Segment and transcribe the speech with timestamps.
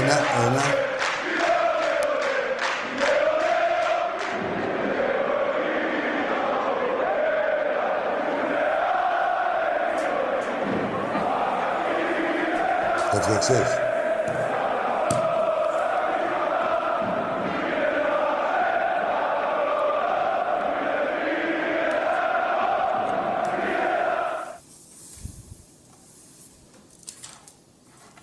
[0.00, 0.62] Ένα, ένα.
[13.10, 13.79] Το φτιάξες.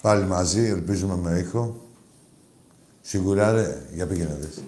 [0.08, 1.82] Πάλι μαζί, ελπίζουμε με ήχο.
[3.02, 3.86] Σίγουρα, ρε.
[3.94, 4.64] Για πήγαινε δες.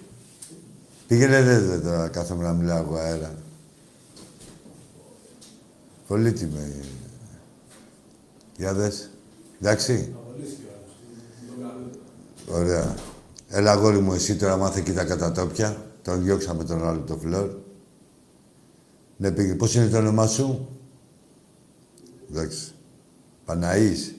[1.06, 3.34] Πήγαινε δες τώρα, κάθομαι να μιλάω εγώ αέρα.
[6.06, 6.80] Πολύτιμη.
[8.56, 9.10] Για δες.
[9.60, 10.14] Εντάξει.
[12.50, 12.94] Ωραία.
[13.48, 15.84] Έλα, αγόρι μου, εσύ τώρα μάθε εκεί τα κατατόπια.
[16.02, 17.50] Τον διώξαμε τον άλλο το φλόρ.
[19.16, 19.54] Ναι, πήγε.
[19.54, 20.68] Πώς είναι το όνομά σου;
[22.30, 22.72] Εντάξει.
[23.44, 24.14] Παναής.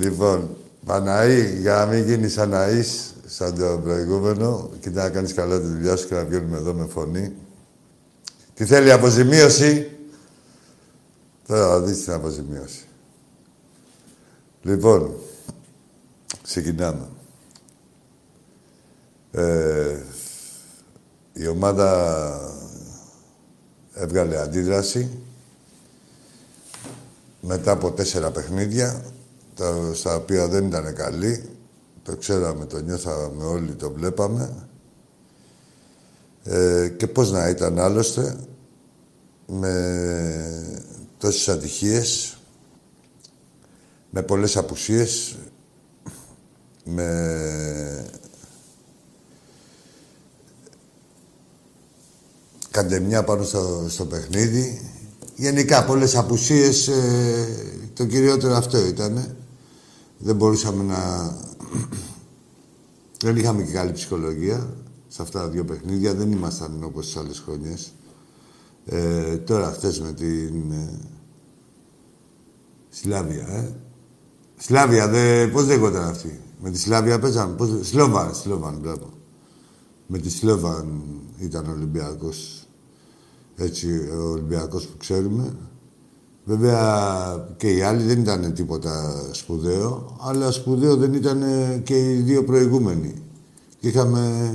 [0.00, 5.66] Λοιπόν, Παναή, για να μην γίνεις αναής σαν το προηγούμενο, κοιτά να κάνεις καλά τη
[5.66, 7.32] δουλειά σου και να βγαίνουμε εδώ με φωνή.
[8.54, 9.90] Τι θέλει αποζημίωση;
[11.46, 12.84] Τώρα θα δεις την αποζημίωση.
[14.62, 15.14] Λοιπόν,
[16.42, 17.08] ξεκινάμε.
[19.30, 20.02] Ε,
[21.32, 22.55] η ομάδα
[23.96, 25.10] έβγαλε αντίδραση
[27.40, 29.04] μετά από τέσσερα παιχνίδια,
[29.54, 31.48] τα, στα οποία δεν ήταν καλή.
[32.02, 34.68] Το ξέραμε, το νιώθαμε όλοι, το βλέπαμε.
[36.44, 38.36] Ε, και πώς να ήταν άλλωστε,
[39.46, 40.82] με
[41.18, 42.38] τόσες ατυχίες,
[44.10, 45.36] με πολλές απουσίες,
[46.84, 48.06] με
[52.76, 54.80] καντεμιά πάνω στο, στο παιχνίδι.
[55.36, 57.46] Γενικά, πολλές απουσίες, ε,
[57.94, 59.36] το κυριότερο αυτό ήταν.
[60.18, 60.96] Δεν μπορούσαμε να...
[63.24, 64.74] δεν είχαμε και καλή ψυχολογία
[65.08, 66.14] σε αυτά τα δύο παιχνίδια.
[66.14, 67.92] Δεν ήμασταν όπως τις άλλες χρονιές.
[68.84, 70.72] Ε, τώρα, χθες με την...
[70.72, 70.98] Ε,
[72.88, 73.74] Σλάβια, ε.
[74.56, 76.40] Σλάβια, δε, πώς λέγονταν αυτή.
[76.60, 77.54] Με τη Σλάβια παίζαμε.
[77.54, 79.12] Πώς, Σλόβαν, Σλόβαν, μπράβο.
[80.06, 81.02] Με τη Σλόβαν
[81.38, 82.65] ήταν ο Ολυμπιακός
[83.56, 85.56] έτσι, ο Ολυμπιακός που ξέρουμε.
[86.44, 91.42] Βέβαια και οι άλλοι δεν ήταν τίποτα σπουδαίο, αλλά σπουδαίο δεν ήταν
[91.82, 93.14] και οι δύο προηγούμενοι.
[93.78, 94.54] Και είχαμε...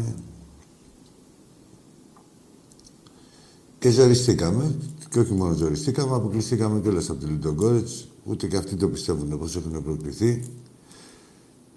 [3.79, 4.75] Και ζοριστήκαμε.
[5.09, 8.07] Και όχι μόνο ζοριστήκαμε, αποκλειστήκαμε κιόλας από τη Λιντογκόρετς.
[8.23, 10.43] Ούτε και αυτοί το πιστεύουν πώς έχουν προκληθεί.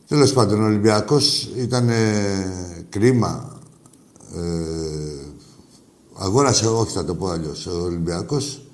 [0.09, 1.89] Τέλος πάντων, ο Ολυμπιακός ήταν
[2.89, 3.61] κρίμα.
[4.35, 5.24] Ε,
[6.17, 8.67] αγόρασε, όχι θα το πω αλλιώς, ο Ολυμπιακός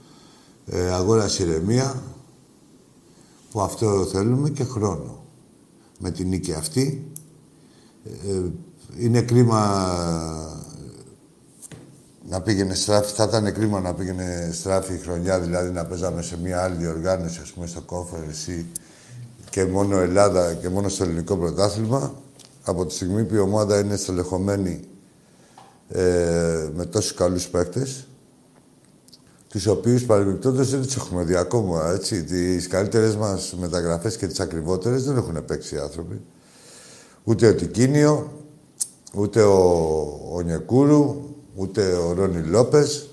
[0.66, 2.02] ε, αγόρασε ηρεμία,
[3.50, 5.24] που αυτό θέλουμε, και χρόνο.
[5.98, 7.12] Με την νίκη αυτή.
[8.04, 8.40] Ε,
[8.98, 9.60] είναι κρίμα
[12.28, 16.38] να πήγαινε στράφη, θα ήταν κρίμα να πήγαινε στράφη η χρονιά, δηλαδή να παίζαμε σε
[16.38, 18.64] μια άλλη διοργάνωση, ας πούμε, στο Conference
[19.50, 22.14] και μόνο Ελλάδα και μόνο στο ελληνικό πρωτάθλημα.
[22.62, 24.80] Από τη στιγμή που η ομάδα είναι στελεχωμένη
[25.92, 28.06] ε, με τόσους καλούς παίκτες,
[29.48, 32.24] τους οποίους παρεμπιπτόντως δεν τους έχουμε δει ακόμα, έτσι.
[32.24, 36.20] Τις καλύτερες μας μεταγραφές και τις ακριβότερες δεν έχουν παίξει οι άνθρωποι.
[37.24, 38.32] Ούτε ο Τικίνιο,
[39.14, 39.58] ούτε ο,
[40.32, 43.08] ο Νιεκούρου, ούτε ο Ρόνι Λόπες.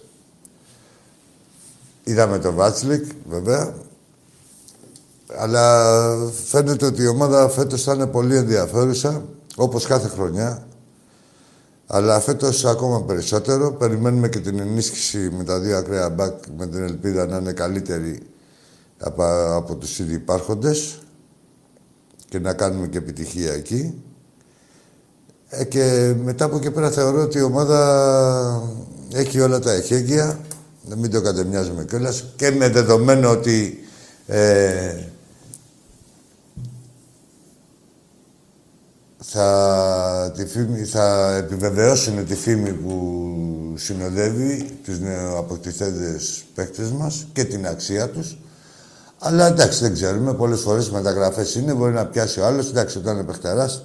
[2.04, 3.74] Είδαμε τον Βάτσλικ, βέβαια.
[5.38, 6.16] Αλλά
[6.46, 10.68] φαίνεται ότι η ομάδα φέτος θα είναι πολύ ενδιαφέρουσα, όπως κάθε χρονιά.
[11.88, 13.72] Αλλά φέτος ακόμα περισσότερο.
[13.72, 18.20] Περιμένουμε και την ενίσχυση με τα δύο ακραία μπακ με την ελπίδα να είναι καλύτερη
[19.00, 19.24] από,
[19.56, 21.00] από τους ήδη υπάρχοντες
[22.29, 24.03] και να κάνουμε και επιτυχία εκεί.
[25.50, 28.63] Ε, και μετά από εκεί πέρα θεωρώ ότι η ομάδα
[29.13, 30.39] έχει όλα τα εχέγγυα.
[30.89, 32.25] Να μην το κατεμοιάζουμε κιόλας.
[32.36, 33.79] Και με δεδομένο ότι
[34.27, 34.96] ε,
[39.30, 47.68] θα, τη φήμη, θα επιβεβαιώσουν τη φήμη που συνοδεύει τους νεοαποκτηθέντες παίκτες μας και την
[47.68, 48.38] αξία τους.
[49.20, 50.34] Αλλά εντάξει, δεν ξέρουμε.
[50.34, 52.70] Πολλές φορές μεταγραφές είναι, μπορεί να πιάσει ο άλλος.
[52.70, 53.84] Εντάξει, όταν είναι παιχτεράς,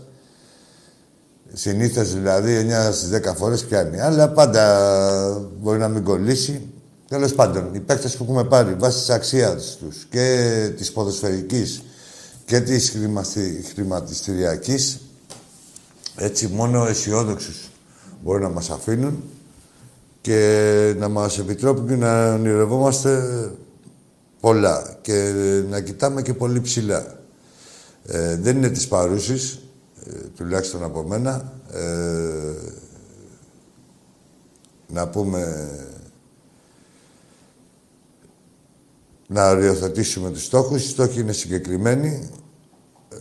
[1.53, 4.01] συνήθως δηλαδή 9 στις 10 φορές πιάνει.
[4.01, 6.69] Αλλά πάντα μπορεί να μην κολλήσει.
[7.09, 11.83] Τέλος πάντων, οι παίκτες που έχουμε πάρει βάσει της αξίας τους και της ποδοσφαιρικής
[12.45, 12.97] και της
[13.75, 15.01] χρηματιστηριακής
[16.17, 17.71] έτσι, μόνο αισιόδοξους
[18.23, 19.23] μπορεί να μας αφήνουν
[20.21, 23.51] και να μας επιτρόπουν να ονειρευόμαστε
[24.41, 25.33] πολλά και
[25.69, 27.21] να κοιτάμε και πολύ ψηλά.
[28.07, 29.59] Ε, δεν είναι της παρούσης,
[30.05, 32.53] ε, τουλάχιστον από μένα, ε,
[34.89, 35.71] να πούμε
[39.27, 40.85] να οριοθετήσουμε τους στόχους.
[40.85, 42.31] Οι στόχοι είναι συγκεκριμένοι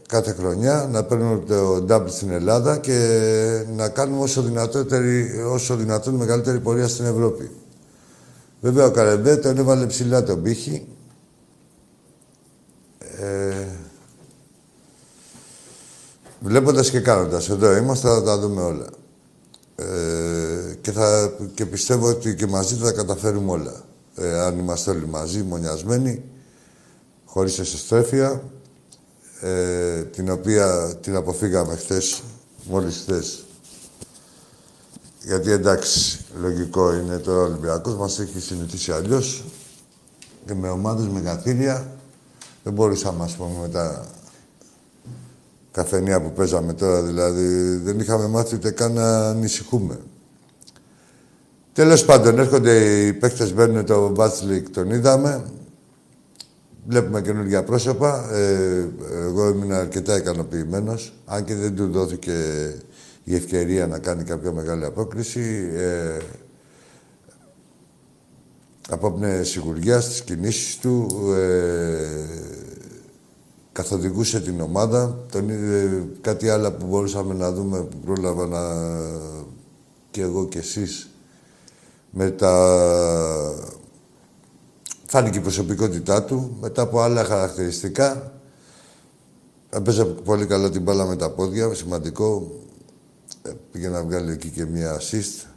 [0.07, 4.43] κάθε χρονιά, να παίρνουμε το double στην Ελλάδα και να κάνουμε όσο,
[5.51, 7.51] όσο δυνατόν μεγαλύτερη πορεία στην Ευρώπη.
[8.61, 10.87] Βέβαια, ο Καρεμπέ τον έβαλε ψηλά τον πύχη.
[12.99, 13.67] Ε,
[16.39, 17.49] βλέποντας και κάνοντας.
[17.49, 18.87] Εδώ είμαστε, θα τα δούμε όλα.
[19.75, 23.83] Ε, και, θα, και πιστεύω ότι και μαζί θα τα καταφέρουμε όλα.
[24.15, 26.23] Ε, αν είμαστε όλοι μαζί, μονιασμένοι,
[27.25, 28.43] χωρίς εσωστρέφεια,
[29.41, 32.21] ε, την οποία την αποφύγαμε χθες,
[32.65, 33.45] μόλις χθες.
[35.23, 39.43] Γιατί εντάξει, λογικό είναι το ο Ολυμπιακός, μας έχει συνηθίσει αλλιώς
[40.45, 41.87] και με ομάδες μεγαθύρια
[42.63, 44.05] δεν μπορούσαμε, ας πούμε, με τα
[45.71, 49.99] καφενεία που παίζαμε τώρα, δηλαδή δεν είχαμε μάθει ούτε καν να ανησυχούμε.
[51.73, 55.43] Τέλος πάντων, έρχονται οι παίκτες, μπαίνουν το Μπάτσλικ, τον είδαμε.
[56.87, 58.33] Βλέπουμε καινούργια πρόσωπα.
[58.33, 58.89] Ε,
[59.21, 62.33] εγώ ήμουν αρκετά ικανοποιημένος, αν και δεν του δόθηκε
[63.23, 65.69] η ευκαιρία να κάνει κάποια μεγάλη απόκριση.
[65.75, 66.17] Ε,
[68.89, 72.05] απόπνε σιγουριά στις κινήσεις του, ε,
[73.71, 75.25] καθοδηγούσε την ομάδα.
[75.31, 78.59] Τον, ε, κάτι άλλο που μπορούσαμε να δούμε, που πρόλαβα να...
[80.11, 81.09] και εγώ και εσείς,
[82.09, 82.53] με τα...
[85.11, 88.33] Φάνηκε η προσωπικότητά του, μετά από άλλα χαρακτηριστικά.
[89.69, 92.51] Έπαιζε πολύ καλά την μπάλα με τα πόδια, σημαντικό.
[93.41, 95.47] Ε, πήγε να βγάλει εκεί και μία assist.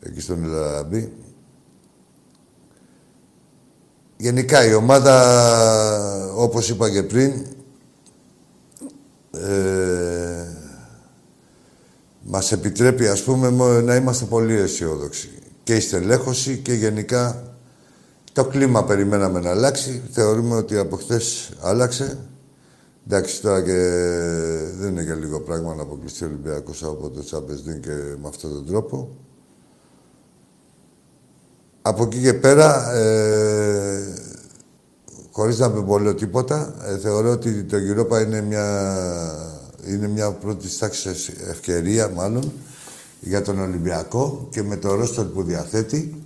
[0.00, 1.12] Εκεί στον Ελαραμπή.
[4.16, 7.46] Γενικά η ομάδα, όπως είπα και πριν,
[9.30, 10.46] ε,
[12.22, 15.30] μας επιτρέπει, ας πούμε, να είμαστε πολύ αισιόδοξοι.
[15.62, 17.51] Και η στελέχωση και γενικά
[18.32, 20.02] το κλίμα περιμέναμε να αλλάξει.
[20.10, 22.18] Θεωρούμε ότι από χθες άλλαξε.
[23.06, 23.78] Εντάξει, τώρα και
[24.78, 27.90] δεν είναι και λίγο πράγμα να αποκλειστεί ο Ολυμπιακός από το Champions και
[28.22, 29.16] με αυτόν τον τρόπο.
[31.82, 34.14] Από εκεί και πέρα, ε,
[35.30, 38.66] χωρίς να πω τίποτα, ε, θεωρώ ότι το Europa είναι μια,
[39.86, 41.10] είναι μια πρώτη τάξη
[41.48, 42.52] ευκαιρία, μάλλον,
[43.20, 46.21] για τον Ολυμπιακό και με το ρόστο που διαθέτει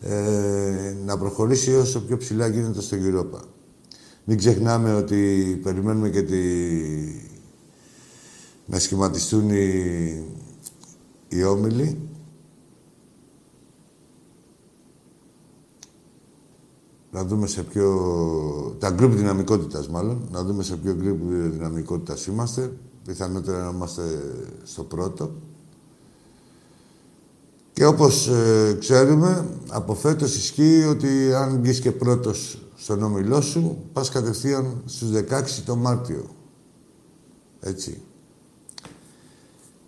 [0.00, 3.40] ε, να προχωρήσει όσο πιο ψηλά γίνεται στο Europa.
[4.24, 6.36] Μην ξεχνάμε ότι περιμένουμε και τη...
[8.66, 10.24] να σχηματιστούν οι,
[11.28, 11.98] οι όμιλοι
[17.10, 18.76] να δούμε σε ποιο...
[18.78, 21.20] τα γκρουπ δυναμικότητας μάλλον, να δούμε σε ποιο γκρουπ
[21.52, 22.72] δυναμικότητας είμαστε.
[23.06, 24.02] Πιθανότερα να είμαστε
[24.62, 25.34] στο πρώτο.
[27.76, 33.84] Και όπως ε, ξέρουμε, από φέτος ισχύει ότι αν βγεις και πρώτος στον όμιλό σου,
[33.92, 36.30] πας κατευθείαν στους 16 το Μάρτιο.
[37.60, 38.00] Έτσι.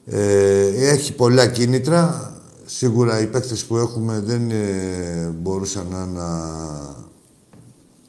[0.04, 2.32] Ε, έχει πολλά κίνητρα.
[2.64, 6.28] Σίγουρα οι παίκτες που έχουμε δεν ε, μπορούσαν να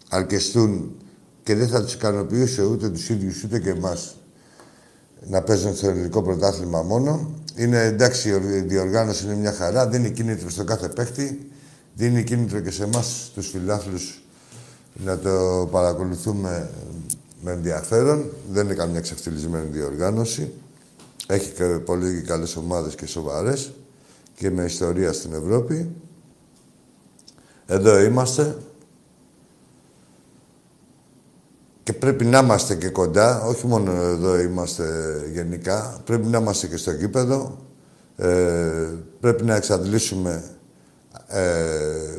[0.09, 0.91] αρκεστούν
[1.43, 4.15] και δεν θα τους ικανοποιούσε ούτε τους ίδιους ούτε και εμάς
[5.29, 7.38] να παίζουν στο ελληνικό πρωτάθλημα μόνο.
[7.59, 11.51] Είναι εντάξει, η διοργάνωση είναι μια χαρά, δίνει κίνητρο στον κάθε παίχτη,
[11.93, 14.23] δίνει κίνητρο και σε εμάς τους φιλάθλους
[14.93, 16.69] να το παρακολουθούμε
[17.41, 18.31] με ενδιαφέρον.
[18.51, 20.53] Δεν είναι καμιά ξεφτυλισμένη διοργάνωση.
[21.27, 23.71] Έχει και πολύ καλές ομάδες και σοβαρές
[24.35, 25.89] και με ιστορία στην Ευρώπη.
[27.65, 28.57] Εδώ είμαστε.
[31.89, 34.85] Και πρέπει να είμαστε και κοντά, όχι μόνο εδώ είμαστε
[35.33, 37.57] γενικά, πρέπει να είμαστε και στο γήπεδο.
[38.15, 38.27] Ε,
[39.19, 40.43] πρέπει να εξαντλήσουμε,
[41.27, 41.41] ε,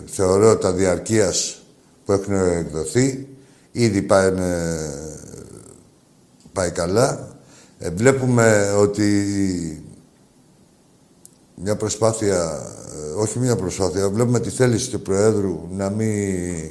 [0.06, 1.62] θεωρώ, τα διαρκείας
[2.04, 3.28] που έχουν εκδοθεί.
[3.72, 4.32] Ήδη πάει,
[6.52, 7.28] πάει καλά.
[7.78, 9.84] Ε, βλέπουμε ότι
[11.54, 12.60] μια προσπάθεια,
[12.94, 16.70] ε, όχι μια προσπάθεια, βλέπουμε τη θέληση του Προέδρου να μην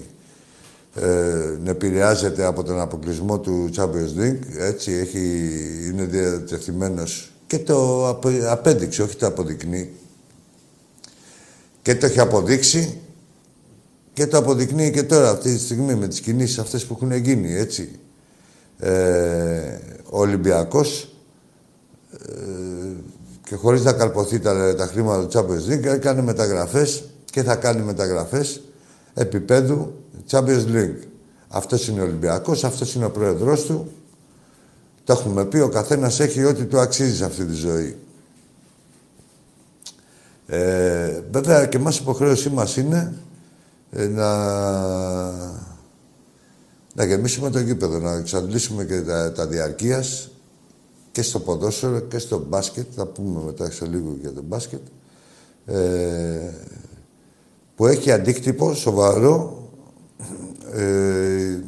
[1.01, 4.57] ε, να επηρεάζεται από τον αποκλεισμό του Champions League.
[4.57, 5.19] Έτσι, έχει,
[5.87, 8.07] είναι διατεθειμένος και το
[8.49, 9.89] απέδειξε, όχι το αποδεικνύει.
[11.81, 12.97] Και το έχει αποδείξει
[14.13, 17.53] και το αποδεικνύει και τώρα αυτή τη στιγμή με τις κινήσεις αυτές που έχουν γίνει,
[17.53, 17.99] έτσι.
[18.79, 19.77] Ε,
[20.09, 21.13] ο Ολυμπιακός
[22.11, 22.35] ε,
[23.43, 27.81] και χωρίς να καρποθεί τα, τα χρήματα του Champions League έκανε μεταγραφές και θα κάνει
[27.81, 28.61] μεταγραφές
[29.13, 29.93] επίπεδου
[30.29, 31.03] Champions League.
[31.47, 33.91] Αυτός είναι ο Ολυμπιακός, αυτός είναι ο πρόεδρός του.
[35.03, 37.97] Το έχουμε πει, ο καθένας έχει ό,τι του αξίζει σε αυτή τη ζωή.
[40.47, 43.13] Ε, βέβαια και μας υποχρέωσή μας είναι
[43.91, 44.29] ε, να,
[46.93, 50.31] να γεμίσουμε το γήπεδο, να εξαντλήσουμε και τα, τα διαρκείας
[51.11, 54.81] και στο ποδόσφαιρο και στο μπάσκετ, θα πούμε μετά σε λίγο για το μπάσκετ,
[55.65, 56.51] ε,
[57.75, 59.58] που έχει αντίκτυπο σοβαρό
[60.73, 61.63] ε,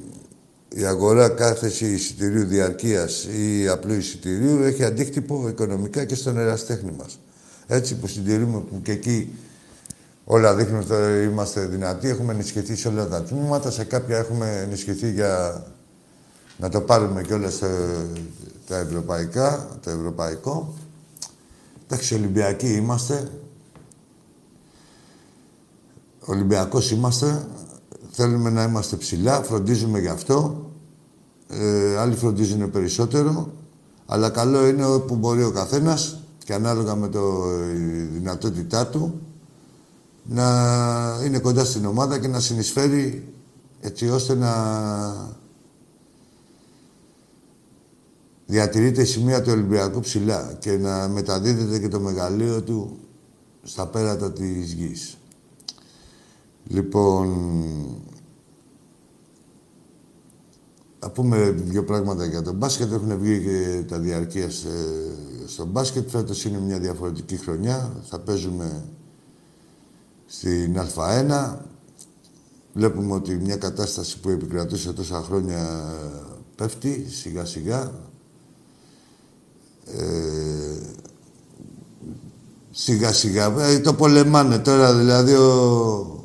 [0.70, 7.20] η αγορά κάθεση εισιτηρίου διαρκείας ή απλού εισιτηρίου έχει αντίκτυπο οικονομικά και στον εραστέχνη μας.
[7.68, 9.36] Έτσι που συντηρούμε, που και εκεί
[10.26, 15.12] όλα δείχνουν ότι είμαστε δυνατοί, έχουμε ενισχυθεί σε όλα τα τμήματα, σε κάποια έχουμε ενισχυθεί
[15.12, 15.66] για
[16.58, 17.50] να το πάρουμε και όλα
[18.68, 20.74] τα ευρωπαϊκά, το ευρωπαϊκό.
[21.84, 23.30] Εντάξει, Ολυμπιακοί είμαστε.
[26.20, 27.46] Ολυμπιακός είμαστε.
[28.22, 30.66] Θέλουμε να είμαστε ψηλά, φροντίζουμε γι' αυτό.
[31.48, 33.54] Ε, άλλοι φροντίζουν περισσότερο.
[34.06, 37.44] Αλλά καλό είναι που μπορεί ο καθένας και ανάλογα με το,
[37.76, 39.20] η δυνατότητά του
[40.24, 40.46] να
[41.26, 43.34] είναι κοντά στην ομάδα και να συνεισφέρει
[43.80, 44.54] έτσι ώστε να
[48.46, 53.00] διατηρείται η σημεία του Ολυμπιακού ψηλά και να μεταδίδεται και το μεγαλείο του
[53.64, 55.16] στα πέρατα της γης.
[56.72, 57.30] Λοιπόν,
[61.00, 62.92] θα πούμε δύο πράγματα για τον μπάσκετ.
[62.92, 64.50] Έχουν βγει και τα διαρκεία
[65.46, 66.10] στο μπάσκετ.
[66.10, 67.92] Φέτος είναι μια διαφορετική χρονιά.
[68.10, 68.84] Θα παίζουμε
[70.26, 71.56] στην Α1.
[72.74, 75.94] Βλέπουμε ότι μια κατάσταση που επικρατούσε τόσα χρόνια
[76.56, 77.92] πέφτει σιγά σιγά.
[79.86, 80.78] Ε,
[82.72, 83.54] σιγά σιγά.
[83.60, 86.21] Ε, το πολεμάνε τώρα δηλαδή ο,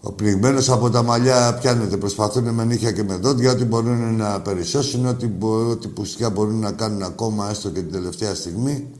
[0.00, 1.96] ο πνιγμένο από τα μαλλιά πιάνεται.
[1.96, 6.58] Προσπαθούν με νύχια και με δόντια ότι μπορούν να περισσώσουν, ό,τι, μπο, ό,τι πουστιά μπορούν
[6.58, 8.90] να κάνουν ακόμα έστω και την τελευταία στιγμή.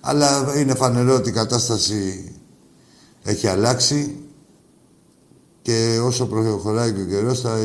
[0.00, 2.32] Αλλά είναι φανερό ότι η κατάσταση
[3.22, 4.22] έχει αλλάξει
[5.62, 7.56] και όσο προχωράει και ο καιρός θα,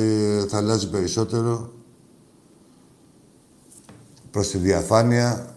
[0.50, 1.72] θα αλλάζει περισσότερο
[4.32, 5.56] προς τη διαφάνεια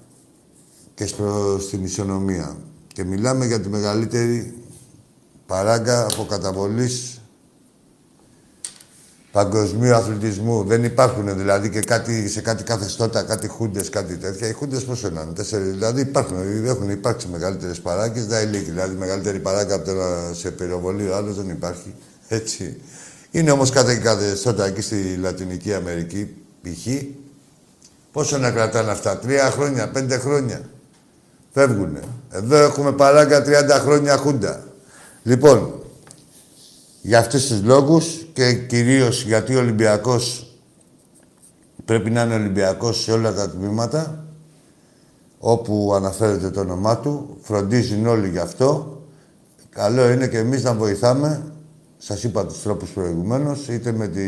[0.95, 2.57] και προς την ισονομία.
[2.87, 4.55] Και μιλάμε για τη μεγαλύτερη
[5.47, 7.21] παράγκα από καταβολής
[9.37, 10.65] παγκοσμίου αθλητισμού.
[10.65, 14.49] Δεν υπάρχουν δηλαδή και κάτι, σε κάτι καθεστώτα, κάτι χούντες, κάτι τέτοια.
[14.49, 15.73] Οι χούντες πώς είναι, τέσσερις.
[15.73, 18.71] Δηλαδή υπάρχουν, έχουν υπάρξει μεγαλύτερες παράγκες, δεν ηλίκη.
[18.71, 21.95] Δηλαδή μεγαλύτερη παράγκα από το να σε πυροβολεί ο άλλος δεν υπάρχει.
[22.29, 22.81] Έτσι.
[23.31, 26.87] Είναι όμως κάτι καθεστώτα εκεί στη Λατινική Αμερική, π.χ.
[28.13, 30.61] Πόσο να κρατάνε αυτά, τρία χρόνια, πέντε χρόνια.
[31.53, 32.01] Φεύγουνε.
[32.31, 34.66] Εδώ έχουμε παράγκα 30 χρόνια χούντα.
[35.27, 35.83] Λοιπόν,
[37.03, 40.55] για αυτούς τους λόγους και κυρίως γιατί ο Ολυμπιακός
[41.85, 44.25] πρέπει να είναι Ολυμπιακός σε όλα τα τμήματα
[45.39, 49.01] όπου αναφέρεται το όνομά του, φροντίζουν όλοι γι' αυτό.
[49.71, 51.53] Καλό είναι και εμείς να βοηθάμε,
[51.99, 54.25] σας είπα τους τρόπους προηγουμένως, είτε με τη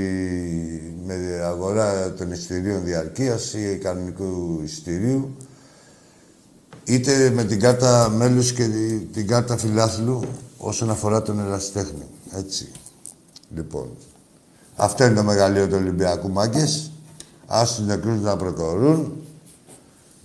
[1.07, 5.37] με αγορά των εισιτηρίων διαρκείας ή κανονικού εισιτηρίου,
[6.85, 8.69] είτε με την κάρτα μέλους και
[9.13, 10.25] την κάρτα φιλάθλου
[10.59, 12.07] όσον αφορά τον ερασιτέχνη.
[12.33, 12.69] Έτσι.
[13.55, 13.89] Λοιπόν.
[14.77, 16.91] Αυτό είναι το μεγαλείο του Ολυμπιακού μάγκες.
[17.47, 19.13] Ας τους νεκρούς να προχωρούν.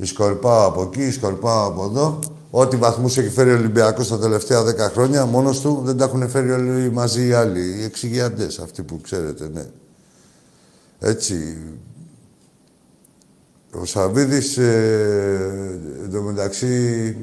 [0.01, 2.19] Σκορπάω από εκεί, σκορπάω από εδώ.
[2.49, 6.29] Ό,τι βαθμούς έχει φέρει ο Ολυμπιακός τα τελευταία δέκα χρόνια, μόνος του δεν τα έχουν
[6.29, 7.79] φέρει όλοι μαζί οι άλλοι.
[7.79, 9.65] Οι εξηγιαντές, αυτοί που ξέρετε, ναι.
[10.99, 11.57] Έτσι.
[13.81, 17.15] Ο Σαββίδης, ε, εντωμεταξύ,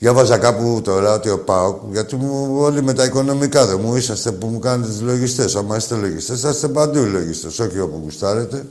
[0.00, 4.32] Διάβαζα κάπου τώρα ότι ο ΠΑΟΚ, γιατί μου, όλοι με τα οικονομικά δεν μου είσαστε
[4.32, 5.56] που μου κάνετε τις λογιστές.
[5.56, 8.66] Άμα είστε λογιστές, θα είστε παντού οι λογιστές, όχι όπου γουστάρετε.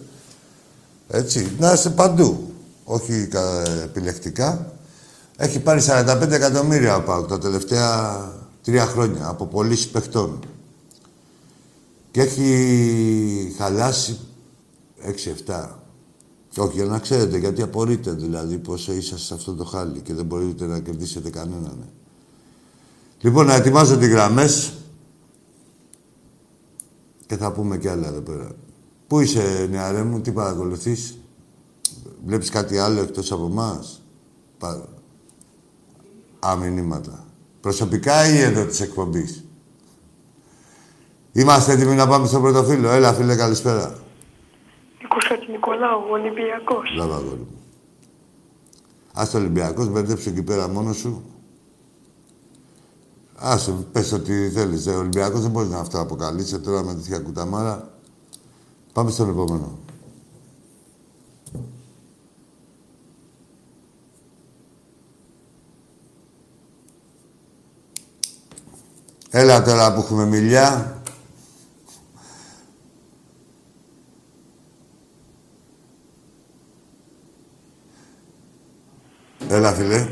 [1.07, 2.53] Έτσι, να είστε παντού.
[2.83, 3.27] Όχι
[3.83, 4.73] επιλεκτικά.
[5.37, 8.21] Έχει πάρει 45 εκατομμύρια ο ΠΑΟΚ τα τελευταία
[8.63, 10.39] τρία χρόνια από πωλήσεις παιχτών.
[12.11, 14.19] Και έχει χαλάσει
[15.47, 15.78] 6-7
[16.57, 20.25] όχι, για να ξέρετε, γιατί απορείτε δηλαδή πόσο είσαστε σε αυτό το χάλι και δεν
[20.25, 21.89] μπορείτε να κερδίσετε κανέναν.
[23.21, 24.73] Λοιπόν, να ετοιμάζω τις γραμμές
[27.25, 28.51] και θα πούμε κι άλλα εδώ πέρα.
[29.07, 31.17] Πού είσαι, νεαρέ μου, τι παρακολουθείς;
[32.25, 34.01] Βλέπεις κάτι άλλο εκτός από εμάς;
[34.57, 34.87] Πα...
[36.39, 37.25] Αμηνύματα.
[37.61, 39.43] Προσωπικά ή εδώ της εκπομπής;
[41.31, 42.89] Είμαστε έτοιμοι να πάμε στο πρώτο φίλο.
[42.89, 43.99] Έλα, φίλε, καλησπέρα.
[45.09, 46.93] Κουσάκη Νικολάου, Ολυμπιακός.
[46.95, 47.61] Μπράβο, αγόρι μου.
[49.13, 51.23] Ας το Ολυμπιακός, μπερδέψε εκεί πέρα μόνος σου.
[53.35, 54.87] Άσε, πες ό,τι θέλεις.
[54.87, 57.93] Ο Ολυμπιακός δεν μπορείς να αυτό αποκαλείσαι τώρα με τέτοια κουταμάρα.
[58.93, 59.77] Πάμε στον επόμενο.
[69.29, 70.98] Έλα τώρα που έχουμε μιλιά.
[79.51, 80.07] Έλα, φίλε.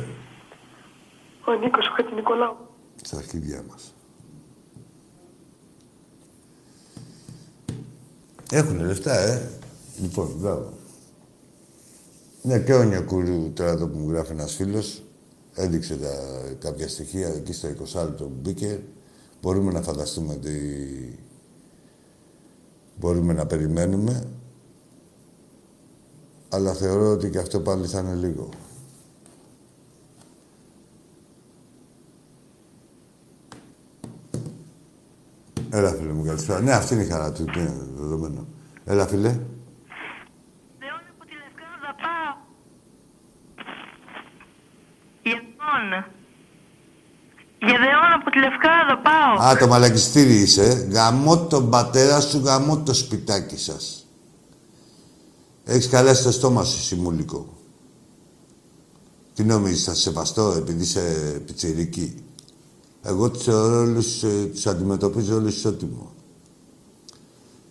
[1.45, 2.57] Ο Νίκος ο Νικολάου.
[3.01, 3.93] Στα αρχίδια μας.
[8.51, 9.49] Έχουνε λεφτά, ε.
[10.01, 10.73] Λοιπόν, μπράβο.
[12.41, 15.03] Ναι, και ο Νιακούλου, τώρα εδώ που μου γράφει ένας φίλος,
[15.53, 16.13] έδειξε τα,
[16.59, 18.83] κάποια στοιχεία εκεί στο 20 λεπτό που μπήκε.
[19.41, 21.19] Μπορούμε να φανταστούμε ότι
[22.95, 24.27] μπορούμε να περιμένουμε.
[26.49, 28.49] Αλλά θεωρώ ότι και αυτό πάλι θα είναι λίγο.
[35.77, 36.61] Έλα, φίλε μου, καλησπέρα.
[36.61, 38.47] Ναι, αυτή είναι η χαρά του, είναι δεδομένο.
[38.85, 39.29] Έλα, φίλε.
[40.79, 42.35] Δεόν από τη Λευκάδα πάω.
[45.23, 46.05] Γεδόν.
[47.59, 49.47] Γεδεόν από τη Λευκάδα πάω.
[49.47, 50.87] Α, το μαλακιστήρι είσαι.
[50.91, 54.07] Γαμώ τον πατέρα σου, γαμώ το σπιτάκι σας.
[55.63, 57.57] Έχεις καλέσει το στόμα σου, Σιμούλικο.
[59.33, 61.01] Τι νομίζεις, θα σε σεβαστώ επειδή είσαι
[61.45, 62.25] πιτσιρική.
[63.03, 66.11] Εγώ τους θεωρώ όλους, ε, τους αντιμετωπίζω όλους ισότιμο.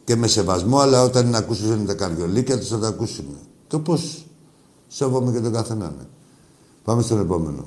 [0.04, 3.26] Και με σεβασμό, αλλά όταν είναι να ακούσουν τα καρδιολίκια τους θα τα ακούσουν.
[3.66, 4.24] Το πώς
[4.86, 6.06] σέβομαι και τον καθέναν.
[6.84, 7.64] Πάμε στον επόμενο.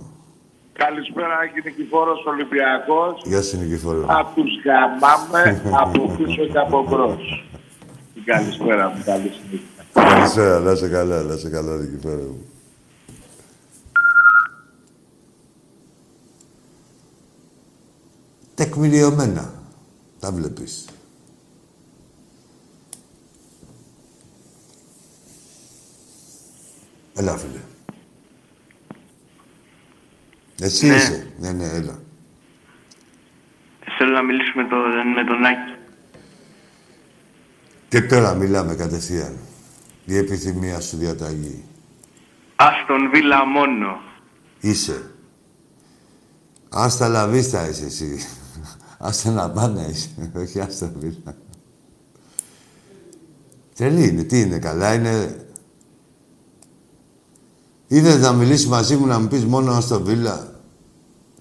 [0.74, 3.22] Καλησπέρα, Άγγι Νικηφόρος Ολυμπιακός.
[3.26, 4.06] Γεια σου, Νικηφόρο.
[4.08, 7.46] Απ' τους γαμάμε από πίσω και από μπρος.
[8.26, 9.86] Καλησπέρα μου, καλή συνήθεια.
[9.94, 12.49] Καλησπέρα, να είσαι καλά, να είσαι καλά, Νικηφόρο μου.
[18.60, 19.54] Τεκμηριωμένα.
[20.20, 20.86] Τα βλέπεις.
[27.16, 27.60] Έλα, φίλε.
[30.60, 30.96] Εσύ Ναι.
[30.96, 31.32] είσαι.
[31.40, 32.00] Ναι, ναι, έλα.
[33.98, 34.76] Θέλω να μιλήσω με, το,
[35.16, 35.76] με τον Άκη.
[37.90, 39.38] Και τώρα μιλάμε κατευθείαν.
[40.06, 41.64] Η επιθυμία σου διαταγή.
[42.56, 44.02] Άστον Βίλα μόνο.
[44.60, 45.12] Είσαι.
[46.70, 48.28] Άστα λαβίστα είσαι εσύ.
[49.02, 50.32] Άστα να πάνε είσαι.
[50.42, 51.36] Όχι άστα βίλα.
[53.76, 54.24] Τρελή είναι.
[54.24, 54.60] Τι είναι.
[54.60, 55.46] Καλά είναι.
[57.88, 60.62] Ήθελες να μιλήσεις μαζί μου να μου πεις μόνο άστα βίλα.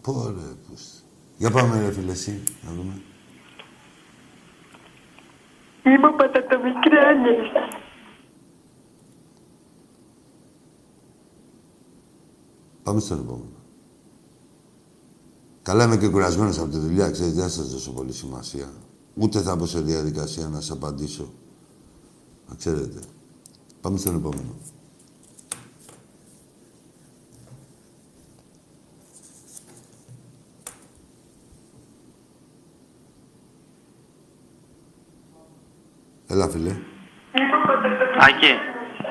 [0.00, 0.54] Πω ρε.
[0.68, 1.02] πώς.
[1.36, 2.42] Για πάμε ρε φίλε εσύ.
[2.62, 3.02] Να δούμε.
[5.84, 7.52] Είμαι ο Πατατομικράνης.
[12.82, 13.57] Πάμε στον επόμενο.
[15.68, 18.68] Καλά είμαι και κουρασμένος από τη δουλειά, ξέρετε, δεν θα σας δώσω πολύ σημασία.
[19.14, 21.32] Ούτε θα μπω σε διαδικασία να σας απαντήσω.
[22.48, 23.00] Να ξέρετε.
[23.80, 24.56] Πάμε στον επόμενο.
[36.26, 36.76] Έλα, φίλε.
[38.18, 38.52] Άκη,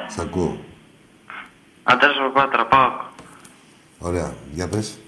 [0.08, 0.60] Σ' ακούω.
[1.84, 2.89] Αντρέας από Πάτρα, πάω.
[4.00, 4.36] Ωραία.
[4.52, 5.00] Για πες.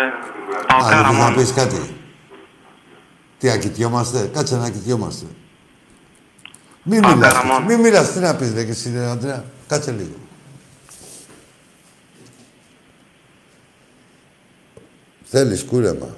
[0.00, 1.36] Τι να πω, ε, πάω Α, κάρα δεν θες να μόνο.
[1.36, 1.96] πεις κάτι.
[3.38, 4.30] Τι, ακητιόμαστε.
[4.32, 5.26] Κάτσε να ακητιόμαστε.
[6.82, 7.62] Μην Πάω μιλάς, καραμόν.
[7.62, 8.12] μην μιλάς.
[8.12, 10.14] Τι να πεις, ρε, και εσύ, ρε, Αντρέα; Κάτσε λίγο.
[15.24, 16.16] Θέλεις κούρεμα;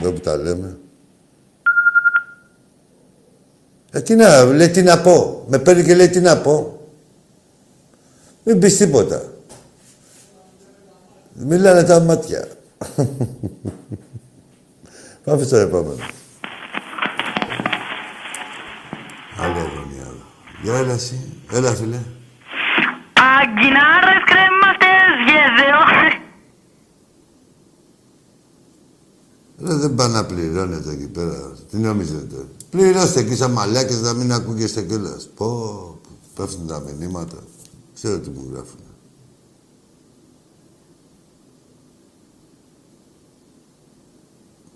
[0.00, 0.78] Εδώ που τα λέμε.
[3.90, 5.44] Ε, τι να, λέει τι να πω.
[5.48, 6.80] Με παίρνει και λέει τι να πω.
[8.44, 9.22] Μην πεις τίποτα.
[11.38, 12.48] Μιλάνε τα μάτια.
[15.24, 16.04] Πάμε στο επόμενο.
[19.38, 20.14] Άλλη αγωνία.
[20.62, 21.20] Για έλα εσύ.
[21.52, 21.98] Έλα, φίλε.
[23.12, 26.20] Αγκινάρες κρέμαστες γεδεόν.
[29.64, 31.56] Ρε, δεν πάνε να πληρώνετε εκεί πέρα.
[31.70, 35.28] Τι νομίζετε; Πληρώστε εκεί σαν μαλάκες να μην ακούγεστε κιόλας.
[35.34, 36.00] Πω, πω,
[36.34, 37.36] πέφτουν τα μηνύματα.
[37.94, 38.80] Ξέρω τι μου γράφουν.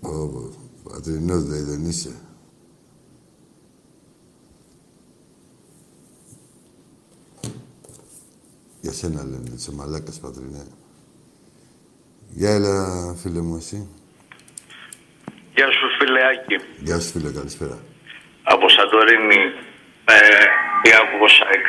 [0.83, 2.15] Πατρινός λέει, δεν είσαι.
[8.81, 10.65] Για σένα λένε, είσαι μαλάκας πατρινέ.
[12.29, 13.87] Για έλα, φίλε μου, εσύ.
[15.55, 16.83] Γεια σου, φίλε Άκη.
[16.83, 17.79] Γεια σου, φίλε, καλησπέρα.
[18.43, 19.41] Από Σαντορίνη,
[20.05, 21.65] ε, Ιάκωβος Σάικ.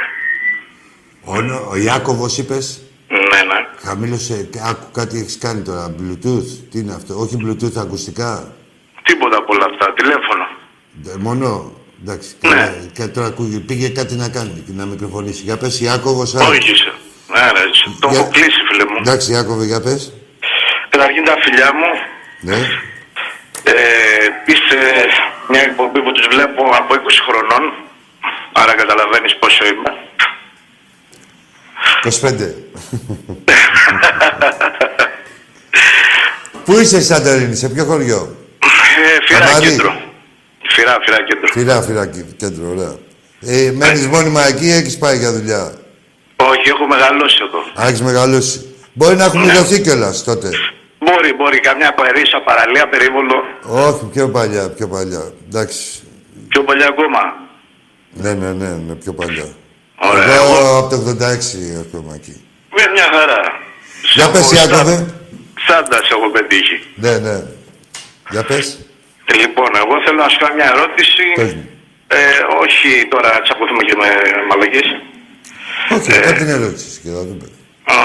[1.24, 3.58] Ο, ο Ιάκωβος είπες; Ναι, ναι.
[3.84, 4.48] Χαμήλωσε.
[4.70, 5.94] Άκου κάτι έχεις κάνει τώρα.
[5.98, 6.50] Bluetooth.
[6.70, 8.52] Τι είναι αυτό; Όχι Bluetooth ακουστικά;
[9.02, 9.92] Τίποτα από όλα αυτά.
[9.92, 10.44] Τηλέφωνο.
[11.08, 11.72] Ε, Μόνο;
[12.02, 12.28] Εντάξει.
[12.40, 12.48] Ναι.
[12.50, 12.74] καλά.
[12.92, 15.42] Και τώρα ακούγε- πήγε κάτι να κάνει και να μικροφωνήσει.
[15.42, 16.34] Για πες Ιάκωβος.
[16.34, 16.40] α.
[16.46, 16.92] Όχι είσαι.
[17.34, 17.96] Ναι, ρε, έτσι.
[18.00, 18.96] Το Για- έχω κλείσει, φίλε μου.
[19.00, 20.12] Εντάξει Ιάκωβε, για πες.
[20.88, 21.90] Καταρχήν τα φιλιά μου.
[22.40, 22.56] Ναι.
[23.64, 23.74] Ε,
[24.46, 24.76] είστε
[25.48, 27.72] μια εκπομπή που τους βλέπω από 20 χρονών.
[28.52, 29.92] Άρα καταλαβαίνεις πόσο είμαι.
[32.04, 32.32] 25.
[36.64, 38.66] Πού είσαι Σαντορίνη, σε ποιο χωριό; Ε,
[39.26, 39.68] φυρά Καμάρι.
[39.68, 40.00] κέντρο.
[40.68, 41.46] Φυρά, φυρά κέντρο.
[41.52, 42.94] Φυρά, φυρά κέ- κέντρο, ωραία.
[43.40, 45.72] Ε, μένεις μόνιμα εκεί ή έχεις πάει για δουλειά;
[46.36, 47.58] Όχι, έχω μεγαλώσει εδώ.
[47.84, 48.74] Α, έχεις μεγαλώσει.
[48.92, 50.48] Μπορεί να έχουν ειδωθεί κιόλας τότε.
[50.98, 51.60] Μπορεί, μπορεί.
[51.60, 53.34] Καμιά παρήσα, παραλία, περίβολο.
[53.62, 55.32] Όχι, πιο παλιά, πιο παλιά.
[55.48, 56.02] Εντάξει.
[56.48, 57.18] Πιο παλιά ακόμα.
[58.12, 59.44] Ναι, ναι, ναι, ναι, πιο παλιά.
[60.10, 60.34] Ωραία.
[60.34, 62.34] Εγώ Εγώ από το 86 ακόμα εκεί.
[62.76, 63.40] με μια χαρά.
[64.14, 64.94] Για Σαν πες, πω, Ιάκωβε.
[64.96, 65.14] σαν-
[65.66, 66.76] Σάντας σε έχω πετύχει.
[67.04, 67.36] Ναι, ναι.
[68.32, 68.66] Για πες.
[69.40, 71.22] Λοιπόν, εγώ θέλω να σου κάνω μια ερώτηση.
[71.40, 71.64] Πες μου.
[72.18, 72.18] Ε,
[72.64, 74.08] όχι τώρα να τσακωθούμε και με
[74.48, 74.88] μαλακές.
[75.94, 76.20] Όχι, Ε.
[76.26, 77.46] κάτι την ερώτηση και θα δούμε.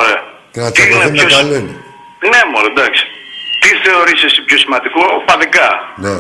[0.02, 0.20] Ωραία.
[0.54, 1.76] Και να Τι είναι τσακωθούμε πιο- καλό είναι.
[2.32, 3.04] Ναι, μόνο εντάξει.
[3.62, 5.70] Τι θεωρείς εσύ πιο σημαντικό, οπαδικά.
[6.06, 6.16] Ναι.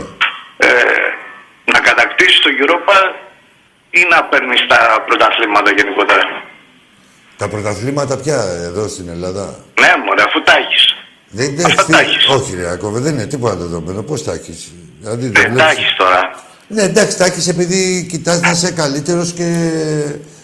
[0.67, 0.69] Ε,
[1.73, 2.95] να κατακτήσεις το Europa
[3.99, 6.23] ή να παίρνεις τα πρωταθλήματα γενικότερα;
[7.41, 9.45] Τα πρωταθλήματα πια εδώ στην Ελλάδα;
[9.81, 10.83] Ναι, μωρέ, αφού τα έχεις.
[11.29, 12.27] Δεν είναι Αυτά τι- τα έχεις.
[12.27, 14.01] Όχι, ρε Άκοβε, δεν είναι τίποτα δεδομένο.
[14.03, 16.21] Πώς τα έχεις; Δηλαδή, Δεν τα βλέπεις- έχεις τώρα.
[16.67, 19.47] Ναι, εντάξει, τα έχεις επειδή κοιτάς να είσαι καλύτερος και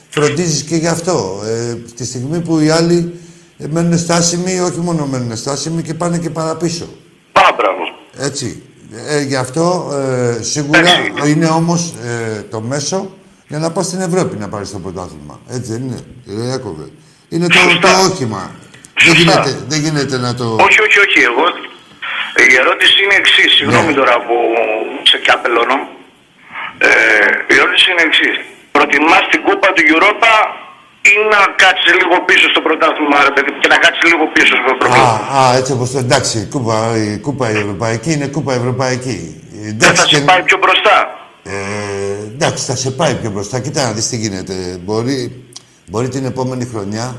[0.09, 1.41] φροντίζεις και γι' αυτό.
[1.45, 3.19] Ε, τη στιγμή που οι άλλοι
[3.57, 6.87] ε, μένουν στάσιμοι, όχι μόνο μένουν στάσιμοι και πάνε και παραπίσω.
[7.31, 7.81] Πάρα μπράβο.
[8.27, 8.63] Έτσι.
[9.07, 9.91] Ε, γι' αυτό
[10.39, 11.31] ε, σίγουρα Εντάξει.
[11.31, 13.15] είναι όμως ε, το μέσο
[13.47, 15.35] για να πας στην Ευρώπη να πάρεις το πρωτάθλημα.
[15.55, 16.87] Έτσι δεν είναι, κύριε Ιάκωβε.
[17.29, 17.89] Είναι το, Σωστά.
[17.93, 18.43] το όχημα.
[19.05, 19.19] Δεν Σωστά.
[19.21, 20.45] γίνεται, δεν γίνεται να το...
[20.67, 21.19] Όχι, όχι, όχι.
[21.29, 21.45] Εγώ
[22.51, 23.51] η ερώτηση είναι εξής.
[23.57, 23.99] Συγγνώμη Ναι.
[23.99, 24.35] τώρα που
[25.11, 25.77] σε καπελώνω.
[26.87, 26.89] Ε,
[27.53, 28.35] η ερώτηση είναι εξής.
[28.75, 30.33] Προτιμάς την κούπα του Europa
[31.11, 34.71] ή να κάτσεις λίγο πίσω στο πρωτάθλημα, ρε παιδί, και να κάτσεις λίγο πίσω στο
[34.73, 35.97] Α, πρωτάθλημα; α, έτσι όπως το...
[36.05, 36.75] Εντάξει, η κούπα,
[37.05, 39.17] η κούπα η ευρωπαϊκή είναι κούπα ευρωπαϊκή.
[39.63, 40.95] Δεν Εντάξει, θα σε και- πάει πιο μπροστά.
[41.43, 41.51] Ε,
[42.33, 43.59] εντάξει, θα σε πάει πιο μπροστά.
[43.59, 44.79] Κοίτα να δεις τι γίνεται.
[44.85, 45.43] Μπορεί,
[45.89, 47.15] μπορεί την επόμενη χρονιά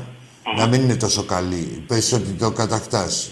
[0.57, 1.83] να μην είναι τόσο καλή.
[1.87, 3.29] Πες ότι το κατακτάς.